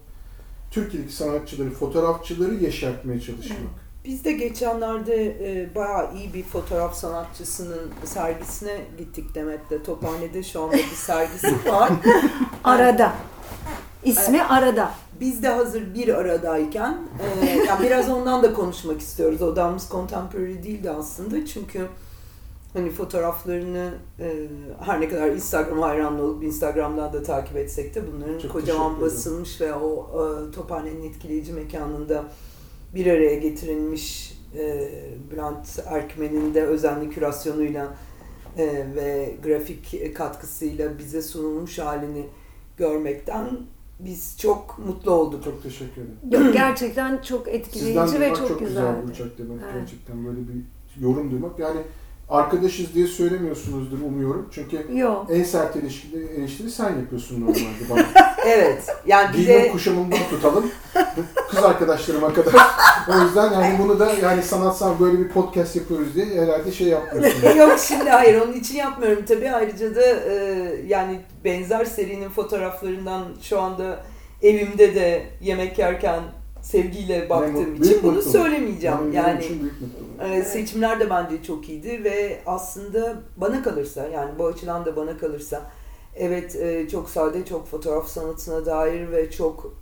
Türkiye'deki 0.71 1.15
sanatçıları, 1.15 1.71
fotoğrafçıları 1.71 2.55
yeşertmeye 2.55 3.21
çalışmak. 3.21 3.59
Biz 4.05 4.25
de 4.25 4.33
geçenlerde 4.33 5.25
e, 5.25 5.75
bayağı 5.75 6.17
iyi 6.17 6.35
bir 6.35 6.43
fotoğraf 6.43 6.95
sanatçısının 6.95 7.91
sergisine 8.05 8.81
gittik 8.99 9.35
Demet'le. 9.35 9.85
Tophane'de 9.87 10.43
şu 10.43 10.63
anda 10.63 10.77
bir 10.77 10.83
sergisi 10.83 11.55
var. 11.67 11.91
Arada. 12.65 13.13
İsmi 14.05 14.43
Arada. 14.43 14.95
Biz 15.21 15.43
de 15.43 15.49
hazır 15.49 15.95
bir 15.95 16.09
aradayken, 16.09 16.99
e, 17.43 17.49
yani 17.69 17.83
biraz 17.83 18.11
ondan 18.11 18.43
da 18.43 18.55
konuşmak 18.55 19.01
istiyoruz. 19.01 19.43
Odamız 19.43 19.89
contemporary 19.91 20.63
değildi 20.63 20.91
aslında 20.91 21.47
çünkü 21.47 21.87
hani 22.73 22.91
fotoğraflarını 22.91 23.95
e, 24.21 24.49
her 24.81 25.01
ne 25.01 25.09
kadar 25.09 25.29
Instagram 25.29 25.81
hayranlı 25.81 26.23
olup 26.23 26.43
Instagram'dan 26.43 27.13
da 27.13 27.23
takip 27.23 27.57
etsek 27.57 27.95
de 27.95 28.03
bunların 28.13 28.39
Çok 28.39 28.53
kocaman 28.53 29.01
basılmış 29.01 29.61
ve 29.61 29.75
o 29.75 30.07
e, 30.09 30.51
Tophane'nin 30.51 31.09
etkileyici 31.09 31.53
mekanında 31.53 32.25
bir 32.95 33.07
araya 33.07 33.35
getirilmiş 33.35 34.35
e, 34.59 34.91
Bülent 35.31 35.79
Erkmen'in 35.87 36.55
de 36.55 36.67
özenli 36.67 37.11
kürasyonuyla 37.11 37.95
e, 38.59 38.67
ve 38.97 39.35
grafik 39.45 40.15
katkısıyla 40.17 40.99
bize 40.99 41.23
sunulmuş 41.23 41.79
halini 41.79 42.27
görmekten 42.77 43.59
biz 44.05 44.39
çok 44.39 44.79
mutlu 44.79 45.11
olduk. 45.11 45.45
Çok 45.45 45.63
teşekkür 45.63 46.03
ederim. 46.03 46.45
Yok, 46.47 46.53
gerçekten 46.53 47.23
çok 47.23 47.49
etkileyici 47.49 48.01
Sizden 48.01 48.21
ve 48.21 48.21
duymak 48.21 48.37
çok, 48.37 48.49
çok, 48.49 48.59
güzel 48.59 48.83
güzeldi. 48.83 49.05
olacak 49.07 49.29
demek. 49.39 49.59
Evet. 49.65 49.75
Gerçekten 49.75 50.27
böyle 50.27 50.39
bir 50.39 50.65
yorum 51.03 51.31
duymak. 51.31 51.59
Yani 51.59 51.81
arkadaşız 52.31 52.95
diye 52.95 53.07
söylemiyorsunuzdur 53.07 53.99
umuyorum. 54.01 54.49
Çünkü 54.53 54.99
Yok. 54.99 55.27
en 55.31 55.45
sert 55.45 55.77
eleştiri, 55.77 56.25
eleştiri 56.39 56.71
sen 56.71 56.97
yapıyorsun 56.97 57.41
normalde 57.41 57.91
bana. 57.91 58.07
Evet. 58.47 58.83
Yani 59.07 59.39
bir 59.39 59.47
de 59.47 59.69
kuşamından 59.69 60.19
tutalım. 60.31 60.71
Kız 61.51 61.65
arkadaşlarıma 61.65 62.35
kadar. 62.35 62.55
O 63.09 63.25
yüzden 63.25 63.53
yani 63.53 63.79
bunu 63.79 63.99
da 63.99 64.13
yani 64.23 64.43
sanatsal 64.43 65.01
böyle 65.01 65.19
bir 65.19 65.29
podcast 65.29 65.77
yapıyoruz 65.77 66.15
diye 66.15 66.27
herhalde 66.27 66.73
şey 66.73 66.87
yapmıyorsun. 66.87 67.51
Yok 67.57 67.79
şimdi 67.89 68.11
hayır 68.11 68.41
onun 68.41 68.53
için 68.53 68.77
yapmıyorum 68.77 69.25
tabii. 69.29 69.51
Ayrıca 69.51 69.95
da 69.95 70.03
e, 70.03 70.35
yani 70.87 71.21
benzer 71.45 71.85
serinin 71.85 72.29
fotoğraflarından 72.29 73.25
şu 73.43 73.61
anda 73.61 74.05
evimde 74.43 74.95
de 74.95 75.27
yemek 75.41 75.79
yerken 75.79 76.21
sevgiyle 76.63 77.31
baktığım 77.31 77.71
mutlu- 77.71 77.85
için 77.85 78.03
bunu 78.03 78.13
mutluluk. 78.13 78.33
söylemeyeceğim. 78.33 79.13
Yani 79.13 79.41
benim 79.41 79.73
yani 80.21 80.35
e, 80.35 80.45
seçimler 80.45 81.01
de 81.01 81.11
bence 81.11 81.43
çok 81.43 81.69
iyiydi 81.69 82.05
ve 82.05 82.39
aslında 82.47 83.17
bana 83.37 83.63
kalırsa 83.63 84.09
yani 84.09 84.31
bu 84.39 84.47
açıdan 84.47 84.85
da 84.85 84.97
bana 84.97 85.19
kalırsa 85.19 85.63
evet 86.17 86.57
e, 86.57 86.89
çok 86.89 87.11
sade, 87.11 87.45
çok 87.45 87.69
fotoğraf 87.69 88.09
sanatına 88.09 88.67
dair 88.67 89.13
ve 89.13 89.31
çok 89.31 89.75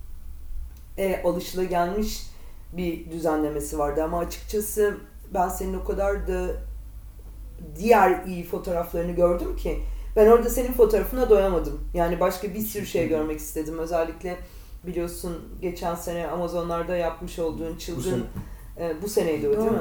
e, 0.99 1.23
alışılagelmiş 1.23 2.23
bir 2.73 3.11
düzenlemesi 3.11 3.79
vardı 3.79 4.03
ama 4.05 4.19
açıkçası 4.19 4.95
ben 5.35 5.49
senin 5.49 5.75
o 5.75 5.85
kadar 5.85 6.29
da 6.29 6.47
diğer 7.79 8.25
iyi 8.27 8.45
fotoğraflarını 8.45 9.13
gördüm 9.13 9.57
ki 9.57 9.79
ben 10.17 10.27
orada 10.27 10.49
senin 10.49 10.73
fotoğrafına 10.73 11.31
doyamadım. 11.31 11.81
Yani 11.95 12.21
başka 12.21 12.55
bir 12.55 12.61
sürü 12.61 12.87
şey 12.87 13.09
görmek 13.09 13.39
istedim. 13.39 13.79
Özellikle 13.79 14.37
biliyorsun 14.87 15.37
geçen 15.61 15.95
sene 15.95 16.27
Amazonlarda 16.27 16.97
yapmış 16.97 17.39
olduğun 17.39 17.75
Bu 17.75 17.79
çılgın 17.79 18.25
sene. 18.77 18.89
e, 18.91 19.03
bu 19.03 19.09
seneydi 19.09 19.49
o 19.49 19.53
değil 19.53 19.71
mi? 19.71 19.79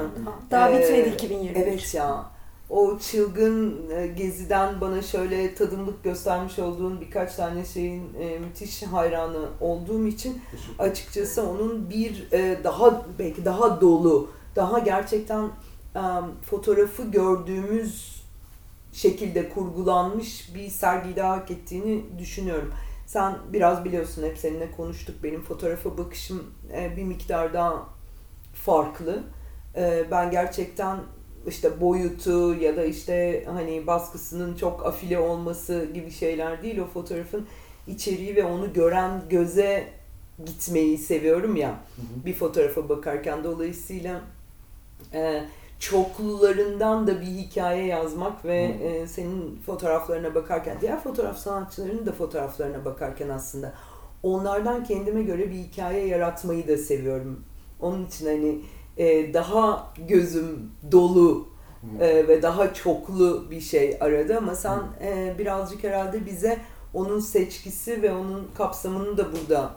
Daha 0.50 0.70
Ee, 0.70 0.82
bitmedi 0.82 1.08
2023. 1.08 1.56
Evet 1.56 1.94
ya. 1.94 2.24
O 2.70 2.98
çılgın 2.98 3.90
e, 3.90 4.06
geziden 4.06 4.80
bana 4.80 5.02
şöyle 5.02 5.54
tadımlık 5.54 6.04
göstermiş 6.04 6.58
olduğun 6.58 7.00
birkaç 7.00 7.34
tane 7.34 7.64
şeyin 7.64 8.14
e, 8.20 8.38
müthiş 8.38 8.82
hayranı 8.82 9.46
olduğum 9.60 10.06
için 10.06 10.40
açıkçası 10.78 11.42
onun 11.50 11.90
bir 11.90 12.28
e, 12.32 12.64
daha 12.64 13.02
belki 13.18 13.44
daha 13.44 13.80
dolu, 13.80 14.30
daha 14.56 14.78
gerçekten 14.78 15.44
e, 15.96 16.00
fotoğrafı 16.50 17.10
gördüğümüz 17.10 18.18
şekilde 18.92 19.48
kurgulanmış 19.48 20.54
bir 20.54 20.68
sergiyi 20.68 21.16
daha 21.16 21.36
hak 21.36 21.50
ettiğini 21.50 22.04
düşünüyorum. 22.18 22.72
Sen 23.08 23.34
biraz 23.52 23.84
biliyorsun 23.84 24.22
hep 24.22 24.38
seninle 24.38 24.70
konuştuk. 24.70 25.16
Benim 25.22 25.42
fotoğrafa 25.42 25.98
bakışım 25.98 26.54
e, 26.72 26.96
bir 26.96 27.04
miktar 27.04 27.52
daha 27.52 27.86
farklı. 28.54 29.22
E, 29.76 30.04
ben 30.10 30.30
gerçekten 30.30 30.98
işte 31.46 31.80
boyutu 31.80 32.54
ya 32.54 32.76
da 32.76 32.84
işte 32.84 33.44
hani 33.46 33.86
baskısının 33.86 34.56
çok 34.56 34.86
afile 34.86 35.18
olması 35.18 35.88
gibi 35.94 36.10
şeyler 36.10 36.62
değil. 36.62 36.78
O 36.78 36.86
fotoğrafın 36.86 37.46
içeriği 37.86 38.36
ve 38.36 38.44
onu 38.44 38.72
gören 38.72 39.22
göze 39.30 39.88
gitmeyi 40.46 40.98
seviyorum 40.98 41.56
ya 41.56 41.70
Hı 41.70 42.02
hı. 42.02 42.26
bir 42.26 42.34
fotoğrafa 42.34 42.88
bakarken. 42.88 43.44
Dolayısıyla 43.44 44.20
e, 45.12 45.44
çoklularından 45.78 47.06
da 47.06 47.20
bir 47.20 47.26
hikaye 47.26 47.86
yazmak 47.86 48.44
ve 48.44 48.58
e, 48.58 49.06
senin 49.06 49.60
fotoğraflarına 49.66 50.34
bakarken, 50.34 50.76
diğer 50.80 51.00
fotoğraf 51.00 51.38
sanatçılarının 51.38 52.06
da 52.06 52.12
fotoğraflarına 52.12 52.84
bakarken 52.84 53.28
aslında 53.28 53.72
onlardan 54.22 54.84
kendime 54.84 55.22
göre 55.22 55.50
bir 55.50 55.56
hikaye 55.56 56.06
yaratmayı 56.06 56.68
da 56.68 56.76
seviyorum. 56.76 57.44
Onun 57.80 58.06
için 58.06 58.26
hani 58.26 58.60
e, 58.96 59.34
daha 59.34 59.92
gözüm 60.08 60.70
dolu 60.92 61.48
e, 62.00 62.28
ve 62.28 62.42
daha 62.42 62.74
çoklu 62.74 63.50
bir 63.50 63.60
şey 63.60 63.96
aradı 64.00 64.38
ama 64.38 64.54
sen 64.54 64.78
e, 65.02 65.34
birazcık 65.38 65.84
herhalde 65.84 66.26
bize 66.26 66.58
onun 66.94 67.20
seçkisi 67.20 68.02
ve 68.02 68.12
onun 68.12 68.48
kapsamını 68.54 69.16
da 69.16 69.26
burada 69.32 69.70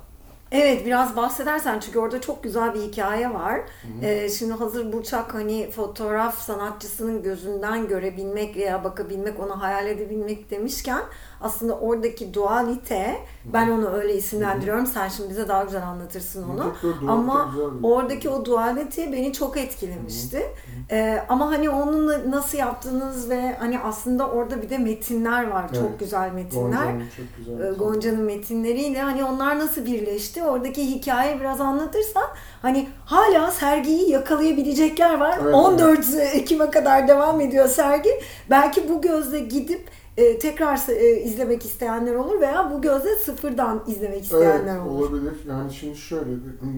Evet 0.51 0.85
biraz 0.85 1.15
bahsedersen 1.15 1.79
çünkü 1.79 1.99
orada 1.99 2.21
çok 2.21 2.43
güzel 2.43 2.73
bir 2.73 2.79
hikaye 2.79 3.33
var. 3.33 3.59
hı. 3.59 4.05
Ee, 4.05 4.29
şimdi 4.29 4.53
hazır 4.53 4.93
Burçak 4.93 5.33
hani 5.33 5.71
fotoğraf 5.71 6.41
sanatçısının 6.41 7.23
gözünden 7.23 7.87
görebilmek 7.87 8.55
veya 8.57 8.83
bakabilmek, 8.83 9.39
onu 9.39 9.61
hayal 9.61 9.87
edebilmek 9.87 10.51
demişken 10.51 11.01
aslında 11.41 11.77
oradaki 11.77 12.33
dualite 12.33 13.17
ben 13.53 13.69
onu 13.69 13.89
öyle 13.89 14.15
isimlendiriyorum. 14.15 14.85
Sen 14.85 15.07
şimdi 15.07 15.29
bize 15.29 15.47
daha 15.47 15.63
güzel 15.63 15.83
anlatırsın 15.87 16.45
onu. 16.49 16.73
Ama 17.11 17.55
Oradaki 17.83 18.29
o 18.29 18.45
dualite 18.45 19.11
beni 19.11 19.33
çok 19.33 19.57
etkilemişti. 19.57 20.43
Ee, 20.91 21.23
ama 21.29 21.51
hani 21.51 21.69
onu 21.69 22.31
nasıl 22.31 22.57
yaptınız 22.57 23.29
ve 23.29 23.55
hani 23.59 23.79
aslında 23.79 24.29
orada 24.29 24.61
bir 24.61 24.69
de 24.69 24.77
metinler 24.77 25.47
var. 25.47 25.67
Çok 25.73 25.83
Evet. 25.89 25.99
güzel 25.99 26.31
metinler. 26.31 26.77
Gonca'nın 26.83 26.99
çok 27.17 27.25
güzel. 27.37 27.67
Ee, 27.67 27.71
Gonca'nın 27.71 28.23
metinleriyle 28.23 29.01
hani 29.01 29.23
onlar 29.23 29.59
nasıl 29.59 29.85
birleşti? 29.85 30.43
Oradaki 30.43 30.85
hikayeyi 30.85 31.39
biraz 31.39 31.61
anlatırsan 31.61 32.23
hani 32.61 32.87
hala 33.05 33.51
sergiyi 33.51 34.09
yakalayabilecekler 34.09 35.19
var. 35.19 35.39
Evet, 35.43 35.53
14 35.55 36.05
Ekim'e 36.33 36.69
kadar 36.69 37.07
devam 37.07 37.41
ediyor 37.41 37.67
sergi. 37.67 38.09
Belki 38.49 38.89
bu 38.89 39.01
gözle 39.01 39.39
gidip 39.39 39.89
e, 40.21 40.39
tekrar 40.39 40.89
e, 40.89 41.23
izlemek 41.23 41.65
isteyenler 41.65 42.15
olur 42.15 42.41
veya 42.41 42.71
bu 42.71 42.81
gözle 42.81 43.15
sıfırdan 43.15 43.83
izlemek 43.87 44.23
isteyenler 44.23 44.75
evet, 44.75 44.87
olur. 44.87 45.09
olabilir. 45.09 45.33
Yani 45.49 45.73
şimdi 45.73 45.97
şöyle 45.97 46.31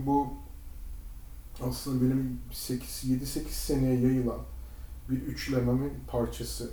bu 0.06 0.28
aslında 1.70 2.06
benim 2.06 2.40
8 2.52 3.04
7-8 3.04 3.50
seneye 3.50 4.00
yayılan 4.00 4.40
bir 5.10 5.22
üçlememin 5.22 5.94
parçası. 6.08 6.70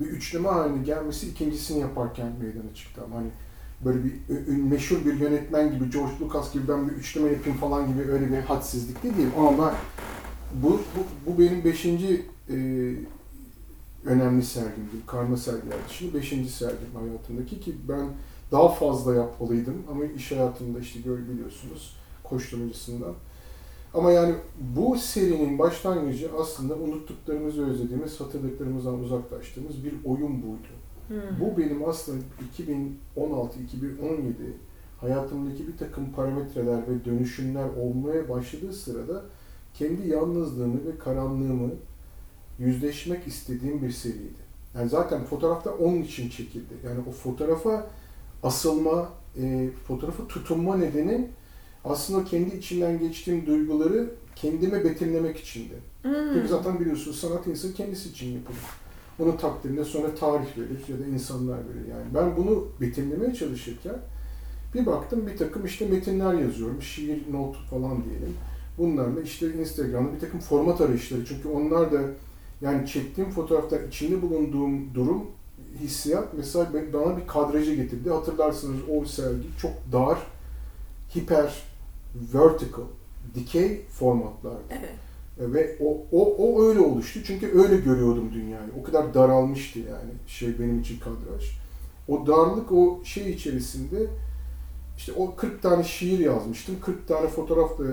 Bir 0.00 0.06
üçleme 0.06 0.48
haline 0.48 0.82
gelmesi 0.82 1.28
ikincisini 1.28 1.80
yaparken 1.80 2.32
meydana 2.40 2.74
çıktı 2.74 3.00
ama 3.04 3.16
hani 3.16 3.28
böyle 3.84 4.04
bir 4.04 4.12
meşhur 4.48 5.04
bir 5.04 5.14
yönetmen 5.14 5.72
gibi 5.72 5.90
George 5.90 6.12
Lucas 6.20 6.52
gibi 6.52 6.68
ben 6.68 6.88
bir 6.88 6.92
üçleme 6.92 7.30
yapayım 7.30 7.58
falan 7.58 7.86
gibi 7.86 8.02
öyle 8.10 8.32
bir 8.32 8.38
hadsizlik 8.38 9.02
de 9.02 9.16
değil 9.16 9.28
ama 9.38 9.58
ben 9.58 9.74
bu, 10.62 10.70
bu, 10.70 11.30
bu 11.30 11.38
benim 11.38 11.64
beşinci 11.64 12.26
e, 12.50 12.56
önemli 14.06 14.44
sergimdi. 14.44 15.06
Karma 15.06 15.36
sergiler 15.36 15.78
dışında 15.88 16.14
beşinci 16.14 16.50
sergim 16.50 16.94
hayatımdaki 16.94 17.60
ki 17.60 17.74
ben 17.88 18.08
daha 18.52 18.68
fazla 18.68 19.14
yapmalıydım 19.14 19.82
ama 19.90 20.04
iş 20.04 20.32
hayatında 20.32 20.78
işte 20.78 21.00
böyle 21.08 21.28
biliyorsunuz 21.28 21.96
koşturmacısından. 22.24 23.14
Ama 23.94 24.10
yani 24.10 24.34
bu 24.76 24.96
serinin 24.98 25.58
başlangıcı 25.58 26.30
aslında 26.40 26.74
unuttuklarımızı 26.74 27.66
özlediğimiz, 27.66 28.20
hatırladıklarımızdan 28.20 29.00
uzaklaştığımız 29.00 29.84
bir 29.84 29.94
oyun 30.04 30.42
buydu. 30.42 30.68
Hmm. 31.08 31.16
Bu 31.40 31.58
benim 31.58 31.88
aslında 31.88 32.22
2016-2017 33.16 33.42
hayatımdaki 35.00 35.68
bir 35.68 35.76
takım 35.76 36.12
parametreler 36.12 36.78
ve 36.78 37.04
dönüşümler 37.04 37.68
olmaya 37.68 38.28
başladığı 38.28 38.72
sırada 38.72 39.24
kendi 39.74 40.08
yalnızlığımı 40.08 40.84
ve 40.86 40.98
karanlığımı 40.98 41.70
yüzleşmek 42.58 43.26
istediğim 43.26 43.82
bir 43.82 43.90
seriydi. 43.90 44.46
Yani 44.74 44.88
zaten 44.88 45.24
fotoğrafta 45.24 45.70
onun 45.70 46.02
için 46.02 46.30
çekildi. 46.30 46.74
Yani 46.86 47.00
o 47.08 47.12
fotoğrafa 47.12 47.86
asılma, 48.42 49.08
e, 49.42 49.68
fotoğrafı 49.88 50.28
tutunma 50.28 50.76
nedeni 50.76 51.28
aslında 51.84 52.24
kendi 52.24 52.56
içinden 52.56 52.98
geçtiğim 52.98 53.46
duyguları 53.46 54.10
kendime 54.36 54.84
betimlemek 54.84 55.36
içindi. 55.36 55.74
Hmm. 56.02 56.12
Çünkü 56.34 56.48
zaten 56.48 56.80
biliyorsunuz 56.80 57.18
sanat 57.18 57.46
insanı 57.46 57.74
kendisi 57.74 58.08
için 58.08 58.34
yapılır. 58.34 58.58
Bunun 59.18 59.36
takdirinde 59.36 59.84
sonra 59.84 60.14
tarih 60.14 60.58
verir 60.58 60.88
ya 60.88 60.98
da 60.98 61.06
insanlar 61.14 61.58
verir. 61.58 61.88
Yani 61.90 62.04
ben 62.14 62.36
bunu 62.36 62.68
betimlemeye 62.80 63.34
çalışırken 63.34 63.96
Bir 64.74 64.86
baktım 64.86 65.26
bir 65.26 65.36
takım 65.36 65.64
işte 65.64 65.86
metinler 65.88 66.34
yazıyorum. 66.34 66.82
Şiir, 66.82 67.32
not 67.32 67.56
falan 67.70 68.04
diyelim. 68.04 68.34
Bunlarla 68.78 69.22
işte 69.22 69.54
Instagram'da 69.54 70.14
bir 70.14 70.20
takım 70.20 70.40
format 70.40 70.80
arayışları. 70.80 71.24
Çünkü 71.24 71.48
onlar 71.48 71.92
da 71.92 72.00
yani 72.60 72.88
çektiğim 72.88 73.30
fotoğraftan 73.30 73.88
içinde 73.88 74.22
bulunduğum 74.22 74.94
durum, 74.94 75.22
hissiyat 75.80 76.28
mesela 76.36 76.72
bana 76.92 77.16
bir 77.16 77.26
kadrajı 77.26 77.74
getirdi. 77.74 78.10
Hatırlarsınız 78.10 78.80
o 78.90 79.04
sergi 79.04 79.46
çok 79.60 79.72
dar, 79.92 80.18
hiper, 81.16 81.62
vertical, 82.34 82.86
dikey 83.34 83.82
formatlardı. 83.82 84.62
Evet. 84.70 84.94
Ve 85.38 85.76
o, 85.80 86.06
o, 86.12 86.36
o 86.36 86.68
öyle 86.68 86.80
oluştu. 86.80 87.20
Çünkü 87.26 87.58
öyle 87.58 87.76
görüyordum 87.76 88.30
dünyayı. 88.34 88.70
O 88.80 88.82
kadar 88.82 89.14
daralmıştı 89.14 89.78
yani 89.78 90.12
şey 90.26 90.58
benim 90.58 90.80
için 90.80 90.98
kadraj. 90.98 91.50
O 92.08 92.26
darlık 92.26 92.72
o 92.72 93.00
şey 93.04 93.30
içerisinde 93.30 94.06
işte 94.96 95.12
o 95.12 95.36
40 95.36 95.62
tane 95.62 95.84
şiir 95.84 96.18
yazmıştım. 96.18 96.76
40 96.80 97.08
tane 97.08 97.28
fotoğrafla 97.28 97.84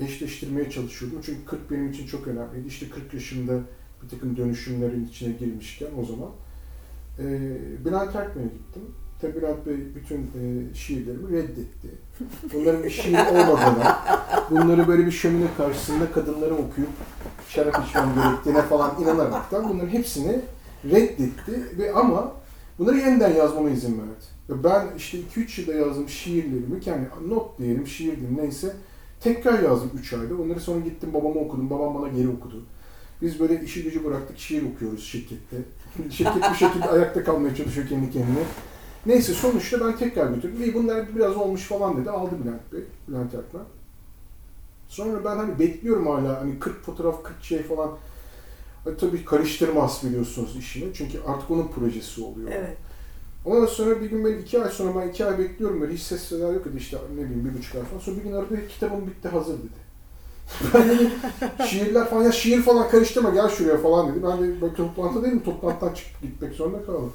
eşleştirmeye 0.00 0.70
çalışıyordum. 0.70 1.20
Çünkü 1.24 1.44
40 1.44 1.70
benim 1.70 1.90
için 1.90 2.06
çok 2.06 2.26
önemliydi. 2.26 2.68
İşte 2.68 2.90
40 2.90 3.14
yaşında 3.14 3.60
bir 4.02 4.08
takım 4.08 4.36
dönüşümlerin 4.36 5.06
içine 5.06 5.32
girmişken 5.32 5.88
o 6.02 6.04
zaman. 6.04 6.30
Ee, 7.18 7.84
Bülent 7.84 8.16
Erkmen'e 8.16 8.46
gittim. 8.46 8.82
Tabi 9.20 9.34
Bülent 9.34 9.66
Bey 9.66 9.76
bütün 9.94 10.18
e, 10.18 10.74
şiirlerimi 10.74 11.32
reddetti. 11.32 11.88
Bunların 12.54 12.84
bir 12.84 12.90
şiir 12.90 13.18
olmadığını, 13.18 13.94
bunları 14.50 14.88
böyle 14.88 15.06
bir 15.06 15.10
şömine 15.10 15.46
karşısında 15.56 16.12
kadınların 16.12 16.54
okuyup 16.54 16.90
şarap 17.48 17.86
içmem 17.88 18.14
gerektiğine 18.14 18.62
falan 18.62 19.02
inanaraktan 19.02 19.68
bunların 19.68 19.88
hepsini 19.88 20.40
reddetti 20.84 21.78
ve 21.78 21.92
ama 21.92 22.32
bunları 22.78 22.96
yeniden 22.96 23.34
yazmama 23.34 23.70
izin 23.70 23.98
verdi. 23.98 24.24
Ve 24.50 24.64
ben 24.64 24.86
işte 24.96 25.18
2-3 25.36 25.60
yılda 25.60 25.74
yazdığım 25.74 26.08
şiirlerimi, 26.08 26.80
yani 26.84 27.06
not 27.28 27.58
diyelim, 27.58 27.86
şiir 27.86 28.16
diyelim 28.16 28.36
neyse 28.36 28.76
tekrar 29.20 29.62
yazdım 29.62 29.90
3 29.98 30.12
ayda. 30.12 30.34
Onları 30.42 30.60
sonra 30.60 30.80
gittim 30.80 31.14
babama 31.14 31.40
okudum, 31.40 31.70
babam 31.70 31.94
bana 31.94 32.08
geri 32.08 32.28
okudu. 32.28 32.64
Biz 33.22 33.40
böyle 33.40 33.64
işi 33.64 33.82
gücü 33.82 34.04
bıraktık, 34.04 34.38
şiir 34.38 34.62
okuyoruz 34.74 35.04
şirkette. 35.04 35.56
Şirket 36.10 36.50
bu 36.50 36.54
şekilde 36.54 36.84
ayakta 36.84 37.24
kalmaya 37.24 37.54
çalışıyor 37.54 37.88
kendi 37.88 38.10
kendine. 38.10 38.44
Neyse 39.06 39.32
sonuçta 39.32 39.86
ben 39.86 39.96
tekrar 39.96 40.30
götürdüm. 40.30 40.62
İyi 40.62 40.74
bunlar 40.74 41.16
biraz 41.16 41.36
olmuş 41.36 41.62
falan 41.62 41.96
dedi. 41.96 42.10
Aldı 42.10 42.30
Bülent 42.44 42.72
Bey, 42.72 42.80
Bülent 43.08 43.34
Erkmen. 43.34 43.62
Sonra 44.88 45.24
ben 45.24 45.36
hani 45.36 45.58
bekliyorum 45.58 46.06
hala 46.06 46.40
hani 46.40 46.58
40 46.58 46.84
fotoğraf, 46.84 47.22
40 47.22 47.42
şey 47.42 47.62
falan. 47.62 47.90
E, 48.86 48.96
tabii 48.96 49.24
karıştırmaz 49.24 50.00
biliyorsunuz 50.04 50.56
işini. 50.56 50.94
Çünkü 50.94 51.18
artık 51.26 51.50
onun 51.50 51.68
projesi 51.68 52.22
oluyor. 52.22 52.50
Evet. 52.52 52.76
Ondan 53.44 53.66
sonra 53.66 54.00
bir 54.00 54.10
gün 54.10 54.24
ben 54.24 54.38
iki 54.38 54.62
ay 54.62 54.70
sonra 54.70 55.00
ben 55.00 55.08
iki 55.08 55.24
ay 55.24 55.38
bekliyorum 55.38 55.80
böyle 55.80 55.94
hiç 55.94 56.02
ses 56.02 56.22
seda 56.22 56.52
yok 56.52 56.66
idi 56.66 56.76
işte 56.76 56.98
ne 57.14 57.24
bileyim 57.24 57.44
bir 57.44 57.58
buçuk 57.58 57.74
ay 57.76 57.82
falan. 57.82 58.00
Sonra 58.00 58.16
bir 58.16 58.22
gün 58.22 58.32
aradı 58.32 58.68
kitabım 58.68 59.06
bitti 59.06 59.28
hazır 59.28 59.58
dedi. 59.58 59.89
Dedim 60.74 61.10
şiirler 61.68 62.10
falan 62.10 62.22
ya 62.22 62.32
şiir 62.32 62.62
falan 62.62 62.90
karıştırma 62.90 63.30
gel 63.30 63.48
şuraya 63.48 63.78
falan 63.78 64.12
dedi. 64.12 64.24
Ben 64.26 64.38
de 64.38 64.62
ben 64.62 64.74
toplantıdaydım 64.74 65.40
toplantıdan 65.40 65.94
çıkıp 65.94 66.22
gitmek 66.22 66.54
zorunda 66.54 66.84
kaldım. 66.86 67.12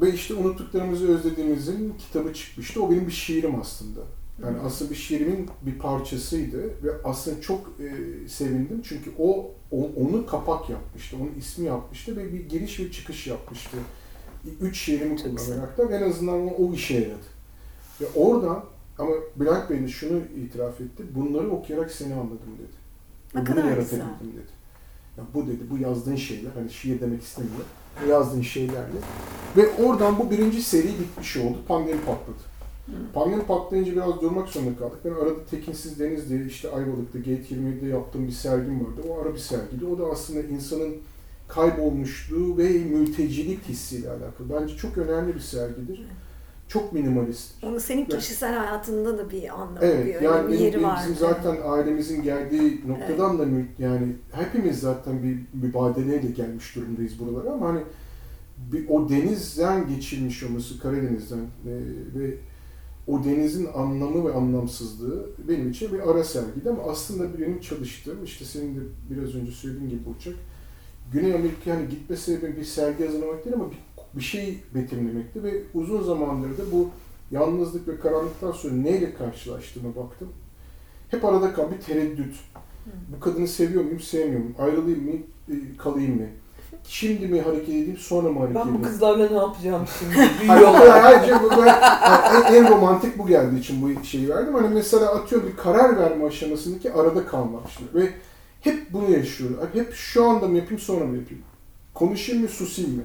Ve 0.00 0.12
işte 0.12 0.34
unuttuklarımızı 0.34 1.08
özlediğimizin 1.08 1.94
kitabı 1.98 2.34
çıkmıştı. 2.34 2.82
O 2.82 2.90
benim 2.90 3.06
bir 3.06 3.12
şiirim 3.12 3.60
aslında. 3.60 4.00
Yani 4.42 4.56
aslında 4.66 4.90
bir 4.90 4.96
şiirimin 4.96 5.48
bir 5.62 5.78
parçasıydı 5.78 6.62
ve 6.62 6.90
aslında 7.04 7.40
çok 7.40 7.60
e, 7.80 7.88
sevindim 8.28 8.82
çünkü 8.84 9.12
o, 9.18 9.50
o 9.70 9.90
onu 9.96 10.26
kapak 10.26 10.70
yapmıştı, 10.70 11.16
onun 11.20 11.32
ismi 11.38 11.66
yapmıştı 11.66 12.16
ve 12.16 12.32
bir 12.32 12.48
giriş 12.48 12.80
ve 12.80 12.92
çıkış 12.92 13.26
yapmıştı. 13.26 13.76
Üç 14.60 14.78
şiirimi 14.78 15.16
kullanarak 15.16 15.78
en 15.90 16.10
azından 16.10 16.46
o, 16.46 16.50
o 16.58 16.74
işe 16.74 16.94
yaradı. 16.94 17.32
Ve 18.00 18.04
oradan 18.14 18.64
ama 18.98 19.10
Bülent 19.36 19.70
Bey 19.70 19.82
de 19.82 19.88
şunu 19.88 20.18
itiraf 20.18 20.80
etti, 20.80 21.02
bunları 21.14 21.50
okuyarak 21.50 21.90
seni 21.90 22.14
anladım 22.14 22.38
dedi. 22.58 22.82
Ne 23.34 23.46
bunu 23.46 23.70
yaratabildim 23.70 24.32
dedi. 24.32 24.52
Ya 25.18 25.24
bu 25.34 25.46
dedi, 25.46 25.60
bu 25.70 25.78
yazdığın 25.78 26.16
şeyler, 26.16 26.50
hani 26.54 26.70
şiir 26.70 27.00
demek 27.00 27.22
istemiyor, 27.22 27.56
bu 28.04 28.10
yazdığın 28.10 28.42
şeylerle. 28.42 28.98
Ve 29.56 29.68
oradan 29.68 30.18
bu 30.18 30.30
birinci 30.30 30.62
seri 30.62 30.88
bitmiş 30.88 31.36
oldu, 31.36 31.58
pandemi 31.68 32.00
patladı. 32.00 32.52
Pandemi 33.14 33.42
patlayınca 33.42 33.92
biraz 33.92 34.20
durmak 34.20 34.48
zorunda 34.48 34.78
kaldık. 34.78 34.98
Ben 35.04 35.10
arada 35.10 35.44
Tekinsiz 35.50 36.00
Deniz 36.00 36.30
diye 36.30 36.46
işte 36.46 36.70
Ayvalık'ta 36.70 37.18
Gate 37.18 37.54
27'de 37.54 37.86
yaptığım 37.86 38.26
bir 38.26 38.32
sergim 38.32 38.80
vardı. 38.80 39.00
O 39.10 39.20
ara 39.20 39.34
bir 39.34 39.38
sergiydi. 39.38 39.84
O 39.84 39.98
da 39.98 40.06
aslında 40.06 40.42
insanın 40.42 40.94
kaybolmuşluğu 41.48 42.58
ve 42.58 42.68
mültecilik 42.68 43.68
hissiyle 43.68 44.10
alakalı. 44.10 44.60
Bence 44.60 44.76
çok 44.76 44.98
önemli 44.98 45.34
bir 45.34 45.40
sergidir. 45.40 46.06
Çok 46.72 46.92
minimalist. 46.92 47.64
Onu 47.64 47.80
senin 47.80 48.04
kişisel 48.04 48.54
hayatında 48.54 49.18
da 49.18 49.30
bir 49.30 49.48
anlamı, 49.48 49.80
bir 49.80 49.86
Evet, 49.86 50.16
öyle 50.16 50.26
yani 50.26 50.46
bir 50.48 50.52
benim, 50.52 50.64
yeri 50.64 50.82
var. 50.82 50.98
bizim 51.02 51.16
zaten 51.16 51.56
ailemizin 51.64 52.22
geldiği 52.22 52.80
noktadan 52.86 53.38
da 53.38 53.42
mül- 53.42 53.66
yani 53.78 54.12
hepimiz 54.32 54.80
zaten 54.80 55.22
bir 55.22 55.38
mübadeleyle 55.62 56.28
gelmiş 56.30 56.76
durumdayız 56.76 57.18
buralara 57.18 57.52
ama 57.52 57.68
hani 57.68 57.80
bir, 58.72 58.88
o 58.88 59.08
denizden 59.08 59.88
geçilmiş 59.88 60.42
olması 60.42 60.78
Karadeniz'den 60.78 61.38
e, 61.38 61.72
ve 62.18 62.34
o 63.06 63.24
denizin 63.24 63.68
anlamı 63.74 64.28
ve 64.28 64.32
anlamsızlığı 64.34 65.26
benim 65.48 65.70
için 65.70 65.92
bir 65.92 66.10
ara 66.10 66.24
sergiydi 66.24 66.70
ama 66.70 66.82
aslında 66.82 67.38
benim 67.38 67.60
çalıştığım 67.60 68.24
işte 68.24 68.44
senin 68.44 68.76
de 68.76 68.80
biraz 69.10 69.34
önce 69.34 69.52
söylediğin 69.52 69.90
gibi 69.90 70.00
Burçak 70.06 70.34
Güney 71.12 71.34
Amerika 71.34 71.70
yani 71.70 71.88
gitme 71.88 72.16
sebebim 72.16 72.56
bir 72.56 72.64
sergi 72.64 73.06
hazırlamak 73.06 73.44
değil 73.44 73.56
ama 73.56 73.70
bir, 74.14 74.22
şey 74.22 74.58
betimlemekti 74.74 75.42
ve 75.42 75.62
uzun 75.74 76.02
zamandır 76.02 76.58
da 76.58 76.62
bu 76.72 76.88
yalnızlık 77.30 77.88
ve 77.88 78.00
karanlıktan 78.00 78.52
sonra 78.52 78.74
neyle 78.74 79.14
karşılaştığıma 79.14 79.96
baktım. 79.96 80.28
Hep 81.10 81.24
arada 81.24 81.52
kal 81.52 81.70
bir 81.72 81.80
tereddüt. 81.80 82.34
Bu 83.08 83.20
kadını 83.20 83.48
seviyor 83.48 83.84
muyum, 83.84 84.00
sevmiyor 84.00 84.40
muyum? 84.40 84.54
Ayrılayım 84.58 85.04
mı, 85.04 85.12
e, 85.48 85.76
kalayım 85.76 86.16
mı? 86.16 86.26
Şimdi 86.88 87.26
mi 87.26 87.40
hareket 87.40 87.68
edeyim, 87.68 87.96
sonra 87.98 88.28
mı 88.28 88.38
hareket 88.38 88.56
Ben 88.56 88.60
edeyim? 88.62 88.78
bu 88.78 88.82
kızlarla 88.82 89.28
ne 89.30 89.36
yapacağım 89.36 89.86
şimdi? 89.98 90.30
Büyüyorlar. 90.40 90.88
hayır, 91.02 91.34
bu 91.42 91.50
ben- 91.50 91.66
yani 91.66 92.44
en, 92.48 92.54
en 92.54 92.70
romantik 92.70 93.18
bu 93.18 93.26
geldiği 93.26 93.58
için 93.58 93.82
bu 93.82 94.04
şeyi 94.04 94.28
verdim. 94.28 94.54
Hani 94.54 94.68
mesela 94.74 95.14
atıyorum 95.14 95.48
bir 95.48 95.56
karar 95.56 95.96
verme 95.96 96.26
aşamasındaki 96.26 96.92
arada 96.92 97.26
kalmak 97.26 97.68
işte. 97.68 97.84
Ve 97.94 98.08
hep 98.60 98.92
bunu 98.92 99.10
yaşıyorum. 99.10 99.56
Hep 99.72 99.94
şu 99.94 100.24
anda 100.24 100.48
mı 100.48 100.56
yapayım, 100.56 100.78
sonra 100.78 101.04
mı 101.04 101.16
yapayım? 101.16 101.42
Konuşayım 101.94 102.42
mı, 102.42 102.48
susayım 102.48 102.96
mı? 102.96 103.02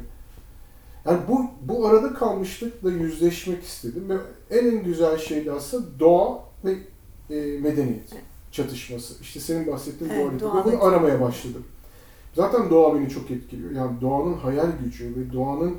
Yani 1.08 1.20
bu, 1.28 1.46
bu 1.62 1.88
arada 1.88 2.14
kalmışlıkla 2.14 2.92
yüzleşmek 2.92 3.64
istedim. 3.64 4.10
Ve 4.10 4.18
en 4.60 4.66
en 4.66 4.84
güzel 4.84 5.18
şey 5.18 5.46
de 5.46 5.52
aslında 5.52 6.00
doğa 6.00 6.44
ve 6.66 6.72
e, 7.30 7.60
medeniyet 7.60 8.10
çatışması. 8.52 9.14
İşte 9.22 9.40
senin 9.40 9.68
bahsettiğin 9.68 10.12
Evet, 10.12 10.24
dualite. 10.26 10.46
doğa 10.46 10.66
Ve 10.66 10.72
bunu 10.72 10.84
aramaya 10.84 11.22
başladım. 11.22 11.64
Zaten 12.36 12.70
doğa 12.70 12.96
beni 12.96 13.10
çok 13.10 13.32
etkiliyor. 13.32 13.72
Yani 13.72 14.02
doğanın 14.02 14.34
hayal 14.34 14.68
gücü 14.84 15.06
ve 15.16 15.34
doğanın 15.34 15.76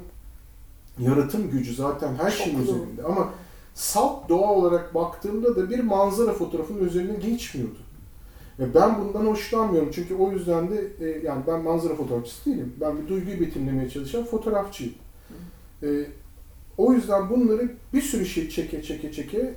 yaratım 0.99 1.51
gücü 1.51 1.75
zaten 1.75 2.15
her 2.15 2.31
şeyin 2.31 2.59
Çoklu. 2.59 2.63
üzerinde. 2.73 3.03
Ama 3.03 3.29
salt 3.75 4.29
doğa 4.29 4.53
olarak 4.53 4.95
baktığımda 4.95 5.57
da 5.57 5.71
bir 5.71 5.81
manzara 5.81 6.33
fotoğrafının 6.33 6.85
üzerine 6.85 7.15
geçmiyordu. 7.15 7.79
Ve 8.59 8.75
ben 8.75 8.99
bundan 9.01 9.27
hoşlanmıyorum. 9.27 9.91
Çünkü 9.93 10.15
o 10.15 10.31
yüzden 10.33 10.71
de 10.71 10.89
e, 11.01 11.27
yani 11.27 11.43
ben 11.47 11.63
manzara 11.63 11.95
fotoğrafçısı 11.95 12.51
değilim. 12.51 12.73
Ben 12.81 13.03
bir 13.03 13.09
duyguyu 13.09 13.41
betimlemeye 13.41 13.91
çalışan 13.91 14.25
fotoğrafçıyım. 14.25 14.95
E, 15.83 15.89
o 16.79 16.93
yüzden 16.93 17.31
bunları 17.31 17.73
bir 17.95 18.03
sürü 18.03 18.27
şey 18.27 18.51
çeke 18.51 18.83
çeke 18.83 19.13
çeke 19.13 19.55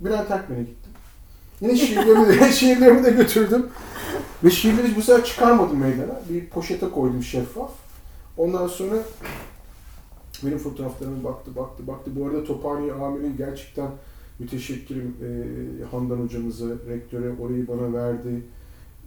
Bülent 0.00 0.30
Erkmen'e 0.30 0.60
gittim. 0.60 0.92
Yine 1.60 1.76
şiirlerimi 1.76 2.28
de, 2.28 2.52
şiirlerimi 2.52 3.04
de 3.04 3.10
götürdüm. 3.10 3.66
Ve 4.44 4.50
şiirleri 4.50 4.96
bu 4.96 5.02
sefer 5.02 5.24
çıkarmadım 5.24 5.78
meydana. 5.78 6.20
Bir 6.30 6.46
poşete 6.46 6.90
koydum 6.90 7.22
şeffaf. 7.22 7.70
Ondan 8.36 8.66
sonra 8.66 8.96
benim 10.42 10.58
fotoğraflarıma 10.58 11.24
baktı, 11.24 11.56
baktı, 11.56 11.86
baktı. 11.86 12.10
Bu 12.16 12.26
arada 12.26 12.44
Tophane 12.44 12.92
Amiri 12.92 13.36
gerçekten 13.36 13.88
müteşekkirim 14.38 15.16
e, 15.22 15.84
Handan 15.84 16.16
hocamıza, 16.16 16.66
rektöre 16.88 17.32
orayı 17.40 17.68
bana 17.68 17.92
verdi. 17.92 18.42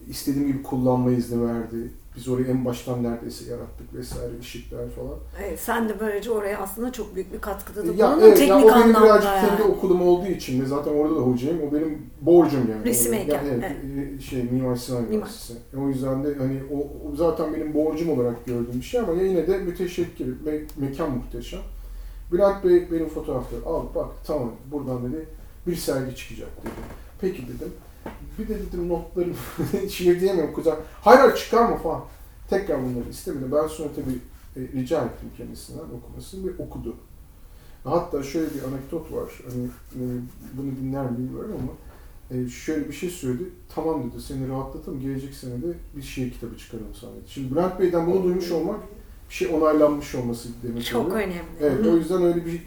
İstediğim 0.10 0.48
gibi 0.48 0.64
kullanma 0.64 1.12
izni 1.12 1.48
verdi. 1.48 1.92
Biz 2.18 2.28
orayı 2.28 2.48
en 2.48 2.66
baştan 2.66 3.04
neredeyse 3.04 3.52
yarattık 3.52 3.94
vesaire, 3.94 4.40
ışıklar 4.40 4.90
falan. 4.90 5.18
Evet, 5.44 5.60
sen 5.60 5.90
de 5.90 6.00
böylece 6.00 6.32
oraya 6.32 6.58
aslında 6.58 6.92
çok 6.92 7.16
büyük 7.16 7.34
bir 7.34 7.42
katkıda 7.42 7.88
da 7.88 7.94
Ya 7.94 8.08
bulundun 8.12 8.28
evet, 8.28 8.38
teknik 8.38 8.50
ya 8.50 8.66
o 8.66 8.80
benim 8.80 8.90
birazcık 8.90 9.32
yani. 9.32 9.48
kendi 9.48 9.64
okulum 9.64 10.02
olduğu 10.02 10.28
için 10.28 10.62
de 10.62 10.66
zaten 10.66 10.92
orada 10.94 11.16
da 11.16 11.20
hocayım. 11.20 11.62
O 11.70 11.74
benim 11.74 12.10
borcum 12.22 12.72
yani. 12.72 12.86
Resim 12.86 13.14
heykel, 13.14 13.46
yani 13.46 13.76
evet, 13.96 14.22
şey 14.22 14.44
Mimar 14.44 14.76
Sinan. 14.76 15.06
Üniversitesi. 15.06 15.60
O 15.78 15.88
yüzden 15.90 16.24
de 16.24 16.36
hani 16.38 16.60
o, 16.74 16.78
o 16.78 17.16
zaten 17.16 17.54
benim 17.54 17.74
borcum 17.74 18.10
olarak 18.10 18.46
gördüğüm 18.46 18.80
bir 18.80 18.86
şey 18.86 19.00
ama 19.00 19.14
yine 19.14 19.48
de 19.48 19.58
müteşekkir. 19.58 20.28
Me, 20.28 20.60
mekan 20.78 21.12
muhteşem. 21.12 21.60
Bülent 22.32 22.64
Bey 22.64 22.92
benim 22.92 23.10
fotoğrafları 23.10 23.66
al 23.66 23.86
bak 23.96 24.08
tamam 24.28 24.52
buradan 24.72 25.14
dedi 25.14 25.26
bir 25.68 25.76
sergi 25.76 26.16
çıkacak 26.16 26.50
dedi. 26.64 26.72
Peki 27.22 27.42
dedim. 27.48 27.74
Bir 28.40 28.48
de 28.48 28.60
dedim 28.60 28.90
notlarım 28.90 29.36
şiir 29.90 30.20
diyemiyorum 30.22 30.54
kuzen. 30.54 30.76
Hayır 31.02 31.20
hayır 31.20 31.36
çıkarma 31.36 31.78
falan. 31.78 32.02
Tekrar 32.50 32.84
bunları 32.86 33.10
istemedi. 33.10 33.52
Ben 33.52 33.68
sonra 33.68 33.90
tabii 33.96 34.18
e, 34.56 34.72
rica 34.80 35.02
ettim 35.06 35.30
kendisinden 35.38 35.84
okumasını 35.98 36.48
ve 36.48 36.64
okudu. 36.64 36.96
Hatta 37.84 38.24
şöyle 38.24 38.48
bir 38.54 38.64
anekdot 38.64 39.12
var. 39.12 39.30
Hani 39.50 39.66
e, 39.66 40.04
bunu 40.58 40.72
dinler 40.82 41.12
mi 41.12 41.18
bilmiyorum 41.18 41.52
ama 41.62 41.72
e, 42.42 42.48
şöyle 42.50 42.88
bir 42.88 42.94
şey 42.94 43.10
söyledi. 43.10 43.44
Tamam 43.76 44.12
dedi 44.12 44.22
seni 44.22 44.50
rahatlattım. 44.50 45.02
Gelecek 45.02 45.34
sene 45.34 45.62
de 45.62 45.74
bir 45.96 46.02
şiir 46.02 46.32
kitabı 46.32 46.58
çıkaralım 46.58 46.96
sana 47.02 47.12
dedi. 47.12 47.24
Şimdi 47.28 47.52
Bülent 47.52 47.80
Bey'den 47.80 48.08
bunu 48.08 48.24
duymuş 48.24 48.52
olmak 48.52 48.80
bir 49.30 49.34
şey 49.34 49.48
onaylanmış 49.48 50.16
olması 50.16 50.50
demek 50.64 50.86
Çok 50.86 51.06
oluyor. 51.06 51.18
önemli. 51.18 51.42
Evet, 51.62 51.86
o 51.88 51.96
yüzden 51.98 52.24
öyle 52.24 52.46
bir 52.46 52.64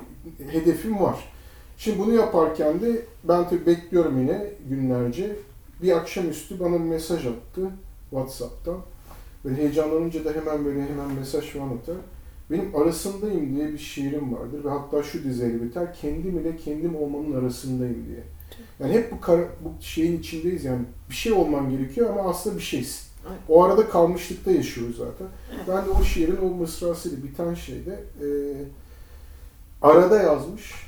hedefim 0.53 1.01
var. 1.01 1.33
Şimdi 1.79 1.99
bunu 1.99 2.15
yaparken 2.15 2.81
de 2.81 3.03
ben 3.25 3.49
tabii 3.49 3.67
bekliyorum 3.67 4.21
yine 4.21 4.45
günlerce. 4.69 5.37
Bir 5.83 5.97
akşamüstü 5.97 6.61
bana 6.61 6.75
bir 6.75 6.79
mesaj 6.79 7.27
attı 7.27 7.71
WhatsApp'tan. 8.11 8.79
Böyle 9.45 9.57
heyecanlanınca 9.57 10.25
da 10.25 10.33
hemen 10.33 10.65
böyle 10.65 10.83
hemen 10.83 11.13
mesaj 11.19 11.45
falan 11.45 11.67
atar. 11.67 11.97
Benim 12.51 12.77
arasındayım 12.77 13.57
diye 13.57 13.73
bir 13.73 13.79
şiirim 13.79 14.35
vardır 14.35 14.65
ve 14.65 14.69
hatta 14.69 15.03
şu 15.03 15.25
dizeyle 15.25 15.63
biter. 15.63 15.95
Kendim 15.95 16.39
ile 16.39 16.57
kendim 16.57 16.97
olmanın 16.97 17.41
arasındayım 17.41 18.07
diye. 18.07 18.23
Yani 18.81 18.93
hep 18.93 19.13
bu, 19.13 19.21
kara, 19.21 19.41
bu 19.41 19.83
şeyin 19.83 20.19
içindeyiz 20.19 20.65
yani 20.65 20.83
bir 21.11 21.15
şey 21.15 21.33
olman 21.33 21.71
gerekiyor 21.71 22.11
ama 22.11 22.31
aslında 22.31 22.57
bir 22.57 22.63
şeysin. 22.63 23.09
Evet. 23.29 23.39
O 23.49 23.65
arada 23.65 23.89
kalmışlıkta 23.89 24.51
yaşıyoruz 24.51 24.97
zaten. 24.97 25.27
Evet. 25.55 25.65
Ben 25.69 25.87
de 25.87 25.91
o 25.91 26.03
şiirin 26.03 26.39
o 26.43 26.49
mısrasıyla 26.49 27.19
biten 27.23 27.55
şeyde 27.55 28.01
e, 28.23 28.27
arada 29.83 30.23
yazmış, 30.23 30.88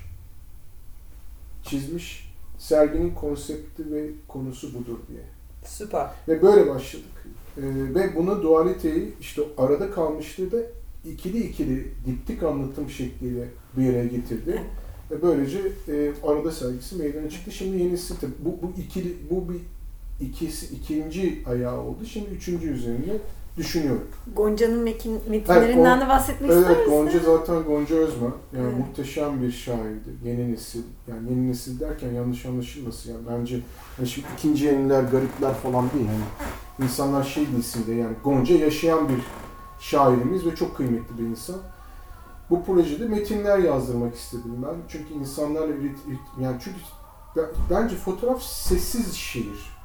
çizmiş, 1.64 2.32
serginin 2.58 3.14
konsepti 3.14 3.92
ve 3.92 4.10
konusu 4.28 4.74
budur 4.74 4.98
diye. 5.08 5.22
Süper. 5.64 6.10
Ve 6.28 6.42
böyle 6.42 6.70
başladık. 6.70 7.26
E, 7.56 7.62
ve 7.94 8.16
bunu 8.16 8.42
dualiteyi 8.42 9.12
işte 9.20 9.42
arada 9.58 9.90
kalmışlığı 9.90 10.52
da 10.52 10.58
ikili 11.04 11.38
ikili 11.38 11.88
diptik 12.06 12.42
anlatım 12.42 12.90
şekliyle 12.90 13.48
bir 13.76 13.90
araya 13.90 14.06
getirdi. 14.06 14.62
Ve 15.10 15.22
böylece 15.22 15.58
e, 15.88 16.12
arada 16.24 16.52
sergisi 16.52 16.96
meydana 16.96 17.30
çıktı. 17.30 17.50
Şimdi 17.50 17.82
yenisi 17.82 18.14
bu, 18.44 18.58
bu 18.62 18.80
ikili 18.80 19.16
bu 19.30 19.48
bir 19.48 19.60
ikisi 20.26 20.74
ikinci 20.74 21.42
ayağı 21.46 21.80
oldu. 21.80 22.04
Şimdi 22.04 22.30
üçüncü 22.30 22.70
üzerinde 22.70 23.20
düşünüyorum. 23.60 24.06
Gonca'nın 24.36 24.78
metinlerinden 25.28 25.98
Evet, 25.98 26.06
de 26.06 26.08
bahsetmek 26.08 26.50
ister 26.50 26.66
Evet 26.66 26.86
misin? 26.86 26.90
Gonca 26.90 27.18
zaten 27.18 27.62
Gonca 27.62 27.94
Özma. 27.96 28.26
Yani 28.56 28.66
Evet. 28.66 28.78
muhteşem 28.78 29.42
bir 29.42 29.52
şairdi. 29.52 30.08
Yeni 30.24 30.52
nesil. 30.52 30.82
Yani 31.08 31.30
yeni 31.30 31.48
nesil 31.50 31.80
derken 31.80 32.12
yanlış 32.12 32.46
anlaşılmasın. 32.46 33.12
Yani 33.12 33.22
bence 33.30 33.54
yani 33.98 34.08
şimdi 34.08 34.26
ikinci 34.38 34.64
yeniler, 34.64 35.02
garipler 35.02 35.54
falan 35.54 35.90
değil. 35.94 36.06
Yani 36.06 36.84
insanlar 36.88 37.24
şey 37.24 37.46
bilsin 37.56 37.86
de 37.86 37.92
yani 37.92 38.16
Gonca 38.24 38.54
yaşayan 38.54 39.08
bir 39.08 39.22
şairimiz 39.80 40.46
ve 40.46 40.54
çok 40.54 40.76
kıymetli 40.76 41.18
bir 41.18 41.22
insan. 41.24 41.56
Bu 42.50 42.64
projede 42.64 43.04
metinler 43.06 43.58
yazdırmak 43.58 44.14
istedim 44.14 44.54
ben. 44.62 44.74
Çünkü 44.88 45.14
insanlarla 45.14 45.74
ilet- 45.74 46.18
yani 46.40 46.56
çünkü 46.64 46.76
ben- 47.36 47.44
bence 47.70 47.96
fotoğraf 47.96 48.42
sessiz 48.42 49.14
şiir. 49.14 49.79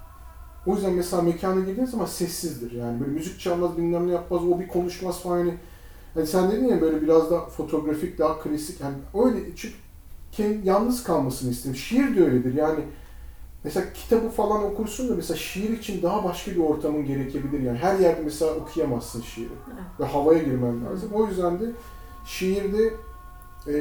O 0.65 0.75
yüzden 0.75 0.93
mesela 0.93 1.21
mekana 1.21 1.60
girdiğiniz 1.60 1.91
zaman 1.91 2.06
sessizdir. 2.06 2.71
Yani 2.71 2.99
böyle 2.99 3.12
müzik 3.12 3.39
çalmaz, 3.39 3.78
bilmem 3.78 4.08
ne 4.08 4.12
yapmaz, 4.12 4.43
o 4.43 4.60
bir 4.60 4.67
konuşmaz 4.67 5.19
falan. 5.19 5.38
Yani, 5.39 5.54
hani 6.13 6.28
sen 6.28 6.51
dedin 6.51 6.67
ya 6.67 6.82
böyle 6.82 7.01
biraz 7.01 7.32
daha 7.32 7.45
fotoğrafik, 7.45 8.19
daha 8.19 8.39
klasik. 8.39 8.82
Yani 8.82 8.95
öyle 9.25 9.39
çünkü 9.56 9.75
kendi, 10.32 10.67
yalnız 10.67 11.04
kalmasını 11.04 11.51
istedim. 11.51 11.75
Şiir 11.75 12.15
de 12.15 12.23
öyledir. 12.23 12.54
Yani 12.54 12.80
mesela 13.63 13.86
kitabı 13.93 14.30
falan 14.30 14.63
okursun 14.63 15.10
da 15.10 15.15
mesela 15.15 15.38
şiir 15.38 15.69
için 15.69 16.01
daha 16.01 16.23
başka 16.23 16.51
bir 16.51 16.60
ortamın 16.60 17.06
gerekebilir. 17.06 17.60
Yani 17.60 17.78
her 17.78 17.99
yerde 17.99 18.21
mesela 18.21 18.56
okuyamazsın 18.56 19.21
şiiri. 19.21 19.49
Evet. 19.67 19.99
Ve 19.99 20.06
havaya 20.06 20.43
girmen 20.43 20.86
lazım. 20.86 21.10
O 21.13 21.28
yüzden 21.28 21.60
de 21.60 21.65
şiirde 22.25 22.93
e, 23.67 23.73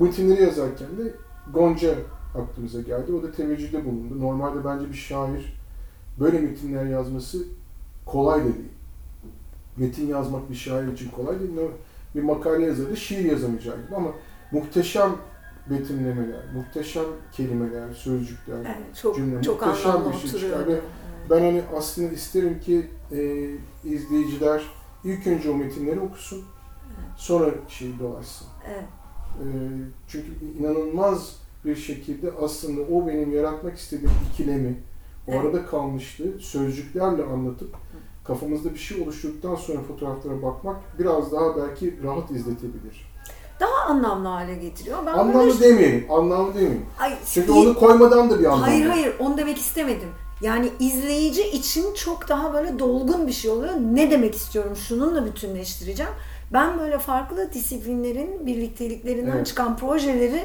metinleri 0.00 0.42
yazarken 0.42 0.88
de 0.98 1.14
Gonca 1.54 1.94
aklımıza 2.34 2.80
geldi. 2.80 3.12
O 3.12 3.22
da 3.22 3.32
teveccühde 3.32 3.84
bulundu. 3.84 4.20
Normalde 4.20 4.64
bence 4.64 4.88
bir 4.88 4.96
şair 4.96 5.56
böyle 6.20 6.40
metinler 6.40 6.84
yazması 6.84 7.38
kolay 8.06 8.40
da 8.40 8.44
değil. 8.44 8.68
Metin 9.76 10.06
yazmak 10.06 10.50
bir 10.50 10.54
şair 10.54 10.92
için 10.92 11.10
kolay 11.10 11.40
değil. 11.40 11.50
Bir 12.14 12.22
makale 12.22 12.66
yazarı 12.66 12.96
şiir 12.96 13.24
yazamayacağı 13.24 13.76
gibi 13.76 13.96
ama 13.96 14.10
muhteşem 14.52 15.16
betimlemeler, 15.70 16.40
muhteşem 16.54 17.04
kelimeler, 17.32 17.92
sözcükler. 17.92 18.58
Evet, 18.58 18.96
çok 19.02 19.16
Cümle 19.16 19.42
çok 19.42 19.66
muhteşem 19.66 20.12
bir 20.12 20.28
şey 20.28 20.40
çıkar 20.40 20.66
ve 20.66 20.72
Evet. 20.72 20.82
Ben 21.30 21.40
hani 21.40 21.62
aslında 21.76 22.12
isterim 22.12 22.60
ki 22.60 22.86
e, 23.12 23.50
izleyiciler 23.84 24.62
ilk 25.04 25.26
önce 25.26 25.50
o 25.50 25.54
metinleri 25.54 26.00
okusun, 26.00 26.44
sonra 27.16 27.50
şey 27.68 27.98
dolaşsın. 27.98 28.46
Evet. 28.68 28.84
E, 29.38 29.46
çünkü 30.08 30.28
inanılmaz 30.58 31.36
bir 31.64 31.76
şekilde 31.76 32.30
aslında 32.42 32.80
o 32.80 33.06
benim 33.06 33.32
yaratmak 33.32 33.78
istediğim 33.78 34.12
ikilemi, 34.32 34.76
Evet. 35.28 35.40
arada 35.44 35.66
kalmışlığı 35.66 36.38
sözcüklerle 36.40 37.24
anlatıp 37.24 37.74
kafamızda 38.24 38.74
bir 38.74 38.78
şey 38.78 39.02
oluşturduktan 39.02 39.54
sonra 39.54 39.78
fotoğraflara 39.88 40.42
bakmak 40.42 40.76
biraz 40.98 41.32
daha 41.32 41.56
belki 41.56 42.02
rahat 42.02 42.30
izletebilir. 42.30 43.12
Daha 43.60 43.84
anlamlı 43.88 44.28
hale 44.28 44.54
getiriyor. 44.54 44.98
Ben 44.98 45.06
böyle 45.06 45.18
Anlamlı 45.20 45.60
demeyelim, 45.60 46.06
anlamlı 46.10 46.54
demeyelim. 46.54 46.86
Ay, 47.00 47.14
Çünkü 47.34 47.52
iyi- 47.52 47.68
onu 47.68 47.74
koymadan 47.74 48.30
da 48.30 48.38
bir 48.40 48.44
anlamı 48.44 48.62
Hayır 48.64 48.86
hayır 48.86 49.14
onu 49.18 49.36
demek 49.38 49.58
istemedim. 49.58 50.08
Yani 50.40 50.68
izleyici 50.80 51.42
için 51.50 51.94
çok 51.94 52.28
daha 52.28 52.52
böyle 52.54 52.78
dolgun 52.78 53.26
bir 53.26 53.32
şey 53.32 53.50
oluyor. 53.50 53.72
Ne 53.92 54.10
demek 54.10 54.34
istiyorum? 54.34 54.76
Şununla 54.76 55.26
bütünleştireceğim. 55.26 56.12
Ben 56.52 56.78
böyle 56.78 56.98
farklı 56.98 57.52
disiplinlerin 57.52 58.46
birlikteliklerinden 58.46 59.36
Evet. 59.36 59.46
çıkan 59.46 59.76
projeleri 59.76 60.44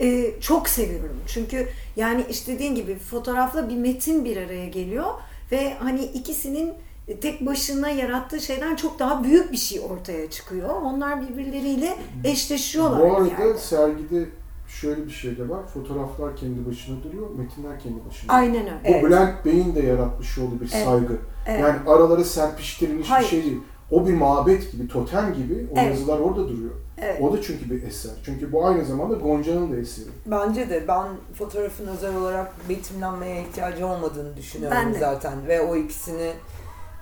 e, 0.00 0.40
çok 0.40 0.68
seviyorum. 0.68 1.16
Çünkü 1.26 1.68
yani 1.96 2.24
işte 2.30 2.52
dediğin 2.54 2.74
gibi 2.74 2.98
fotoğrafla 2.98 3.68
bir 3.68 3.76
metin 3.76 4.24
bir 4.24 4.36
araya 4.36 4.66
geliyor 4.68 5.06
ve 5.52 5.74
hani 5.74 6.04
ikisinin 6.04 6.72
tek 7.20 7.46
başına 7.46 7.90
yarattığı 7.90 8.40
şeyden 8.40 8.76
çok 8.76 8.98
daha 8.98 9.24
büyük 9.24 9.52
bir 9.52 9.56
şey 9.56 9.80
ortaya 9.80 10.30
çıkıyor. 10.30 10.68
Onlar 10.68 11.28
birbirleriyle 11.28 11.96
eşleşiyorlar. 12.24 13.00
Bu 13.00 13.16
arada 13.16 13.28
yerde. 13.28 13.58
sergide 13.58 14.28
şöyle 14.68 15.06
bir 15.06 15.10
şey 15.10 15.38
de 15.38 15.48
var. 15.48 15.66
Fotoğraflar 15.66 16.36
kendi 16.36 16.66
başına 16.66 17.02
duruyor, 17.02 17.30
metinler 17.30 17.80
kendi 17.80 18.06
başına. 18.08 18.32
Aynen 18.32 18.60
öyle. 18.62 18.80
Bu 18.84 18.88
Evet. 18.88 19.04
Bülent 19.04 19.44
Bey'in 19.44 19.74
de 19.74 19.80
yaratmış 19.80 20.38
olduğu 20.38 20.60
bir 20.60 20.70
Evet. 20.74 20.84
saygı. 20.86 21.16
Evet. 21.46 21.60
Yani 21.60 21.76
aralara 21.86 22.24
serpiştirilmiş 22.24 23.10
Hayır. 23.10 23.24
bir 23.24 23.30
şey 23.30 23.44
değil. 23.44 23.58
O 23.90 24.06
bir 24.06 24.14
mabet 24.14 24.72
gibi, 24.72 24.88
totem 24.88 25.34
gibi 25.34 25.66
o 25.72 25.78
Evet. 25.80 25.90
yazılar 25.90 26.18
orada 26.18 26.48
duruyor. 26.48 26.70
Evet. 26.98 27.20
O 27.22 27.32
da 27.32 27.42
çünkü 27.42 27.70
bir 27.70 27.82
eser. 27.82 28.12
Çünkü 28.24 28.52
bu 28.52 28.66
aynı 28.66 28.84
zamanda 28.84 29.14
Gonca'nın 29.14 29.72
da 29.72 29.76
eseri. 29.76 30.06
Bence 30.26 30.70
de 30.70 30.88
ben 30.88 31.06
fotoğrafın 31.34 31.86
özel 31.86 32.16
olarak 32.16 32.52
betimlenmeye 32.68 33.42
ihtiyacı 33.42 33.86
olmadığını 33.86 34.36
düşünüyorum 34.36 34.78
Ben 34.84 34.94
de. 34.94 34.98
zaten 34.98 35.32
ve 35.48 35.60
o 35.60 35.76
ikisini 35.76 36.32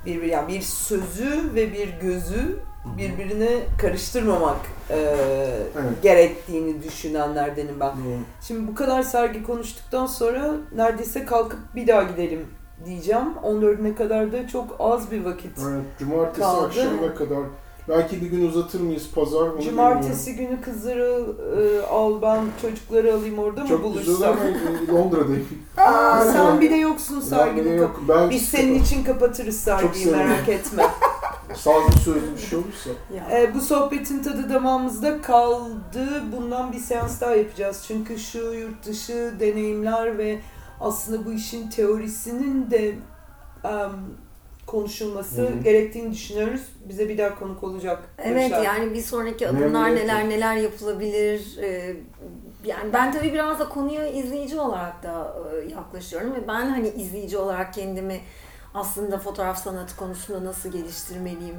birbir 0.06 0.26
yani 0.26 0.48
bir 0.54 0.60
sözü 0.60 1.54
ve 1.54 1.72
bir 1.72 1.88
gözü 2.02 2.58
birbirine 2.98 3.48
karıştırmamak 3.80 4.56
e, 4.90 4.96
Evet. 4.96 6.02
gerektiğini 6.02 6.82
düşünenlerdenim 6.82 7.80
ben. 7.80 7.88
Doğru. 7.88 8.18
Şimdi 8.42 8.68
bu 8.68 8.74
kadar 8.74 9.02
sergi 9.02 9.42
konuştuktan 9.42 10.06
sonra 10.06 10.54
neredeyse 10.76 11.24
kalkıp 11.24 11.58
bir 11.74 11.86
daha 11.86 12.02
gidelim 12.02 12.46
diyeceğim. 12.84 13.28
14'üne 13.44 13.94
kadar 13.94 14.32
da 14.32 14.48
çok 14.48 14.76
az 14.78 15.10
bir 15.10 15.24
vakit. 15.24 15.58
Evet, 15.70 15.84
cumartesi 15.98 16.40
Kaldı. 16.40 16.66
akşamına 16.66 17.14
kadar. 17.14 17.38
Belki 17.88 18.20
bir 18.20 18.26
gün 18.26 18.48
uzatır 18.48 18.80
mıyız 18.80 19.10
pazar 19.14 19.40
onu 19.40 19.62
Cumartesi 19.62 20.36
günü 20.36 20.60
kızları 20.60 21.26
e, 21.60 21.86
al 21.86 22.22
ben 22.22 22.44
çocukları 22.62 23.14
alayım 23.14 23.38
orada 23.38 23.60
mı 23.60 23.68
bilmiyorum. 23.68 23.94
Çok 23.94 24.06
güzel 24.06 24.28
ama 24.28 24.98
Londra'dayım. 24.98 25.48
Aa, 25.76 26.24
sen 26.32 26.60
bir 26.60 26.70
de 26.70 26.74
yoksun 26.74 27.20
serginin 27.20 27.78
yok. 27.78 28.02
Ben 28.08 28.30
Biz 28.30 28.48
senin 28.48 28.82
için 28.82 29.04
kapatırız 29.04 29.56
sergiyi 29.60 30.06
merak 30.06 30.48
etme. 30.48 30.86
Sazlı 31.54 31.92
sözlü 32.04 32.34
bir 32.36 32.40
şey 32.40 32.58
olursa. 32.58 32.90
Ya. 33.14 33.38
Ee, 33.40 33.54
bu 33.54 33.60
sohbetin 33.60 34.22
tadı 34.22 34.50
damağımızda 34.50 35.22
kaldı. 35.22 36.22
Bundan 36.36 36.72
bir 36.72 36.78
seans 36.78 37.20
daha 37.20 37.34
yapacağız. 37.34 37.84
Çünkü 37.86 38.18
şu 38.18 38.38
yurt 38.38 38.86
dışı 38.86 39.32
deneyimler 39.40 40.18
ve 40.18 40.38
aslında 40.80 41.26
bu 41.26 41.32
işin 41.32 41.70
teorisinin 41.70 42.70
de 42.70 42.94
em, 43.64 43.90
konuşulması 44.66 45.42
Hı 45.42 45.46
hı. 45.46 45.60
gerektiğini 45.64 46.12
düşünüyoruz. 46.12 46.62
Bize 46.88 47.08
bir 47.08 47.18
daha 47.18 47.38
konuk 47.38 47.64
olacak. 47.64 48.02
Evet 48.18 48.48
Kürşat. 48.48 48.64
yani 48.64 48.94
bir 48.94 49.02
sonraki 49.02 49.48
adımlar 49.48 49.94
neler 49.96 50.28
neler 50.28 50.56
yapılabilir. 50.56 51.58
Ee, 51.62 51.96
yani 52.64 52.92
ben 52.92 53.12
tabii 53.12 53.32
biraz 53.32 53.58
da 53.58 53.68
konuya 53.68 54.06
izleyici 54.06 54.60
olarak 54.60 55.02
da 55.02 55.36
yaklaşıyorum 55.70 56.34
ve 56.34 56.48
ben 56.48 56.66
hani 56.66 56.88
izleyici 56.88 57.38
olarak 57.38 57.74
kendimi 57.74 58.20
aslında 58.74 59.18
fotoğraf 59.18 59.62
sanatı 59.62 59.96
konusunda 59.96 60.44
nasıl 60.44 60.72
geliştirmeliyim 60.72 61.56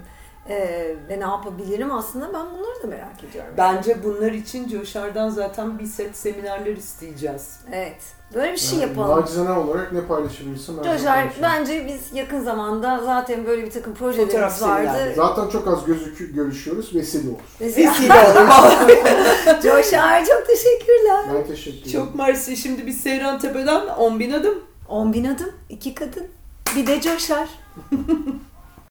Ee, 0.49 0.95
ve 1.09 1.19
ne 1.19 1.23
yapabilirim 1.23 1.91
aslında 1.91 2.33
ben 2.33 2.45
bunları 2.51 2.83
da 2.83 2.87
merak 2.87 3.23
ediyorum. 3.29 3.53
Bence 3.57 4.03
bunlar 4.03 4.31
için 4.31 4.67
Coşar'dan 4.67 5.29
zaten 5.29 5.79
bir 5.79 5.85
set 5.85 6.17
seminerler 6.17 6.77
isteyeceğiz. 6.77 7.59
Evet. 7.71 8.17
Böyle 8.33 8.51
bir 8.53 8.57
şey 8.57 8.79
Yani 8.79 8.89
yapalım. 8.89 9.21
Nacizane 9.21 9.59
olarak 9.59 9.91
ne 9.91 10.01
de 10.01 10.83
Coşar 10.83 11.27
bence 11.41 11.87
biz 11.87 12.17
yakın 12.17 12.43
zamanda 12.43 13.01
zaten 13.05 13.45
böyle 13.45 13.63
bir 13.63 13.71
takım 13.71 13.93
projelerimiz 13.93 14.33
Fotoğraf 14.33 14.61
vardı. 14.61 15.13
Zaten 15.15 15.49
çok 15.49 15.67
az 15.67 15.85
gözükü 15.85 16.35
görüşüyoruz. 16.35 16.95
Vesile 16.95 17.29
olur. 17.29 17.39
Mesela- 17.59 17.91
Vesile 17.91 18.13
olur. 18.13 19.61
Coşar 19.61 20.25
çok 20.25 20.47
teşekkürler. 20.47 21.25
Ben 21.33 21.47
teşekkür 21.47 21.81
ederim. 21.81 21.91
Çok 21.91 22.15
mersi. 22.15 22.57
Şimdi 22.57 22.87
biz 22.87 23.01
Seyran 23.01 23.39
Tepe'den 23.39 23.87
10 23.87 24.19
bin 24.19 24.31
adım. 24.31 24.63
10 24.89 25.13
bin 25.13 25.25
adım, 25.25 25.51
iki 25.69 25.95
kadın, 25.95 26.27
bir 26.75 26.87
de 26.87 27.01
Coşar. 27.01 27.49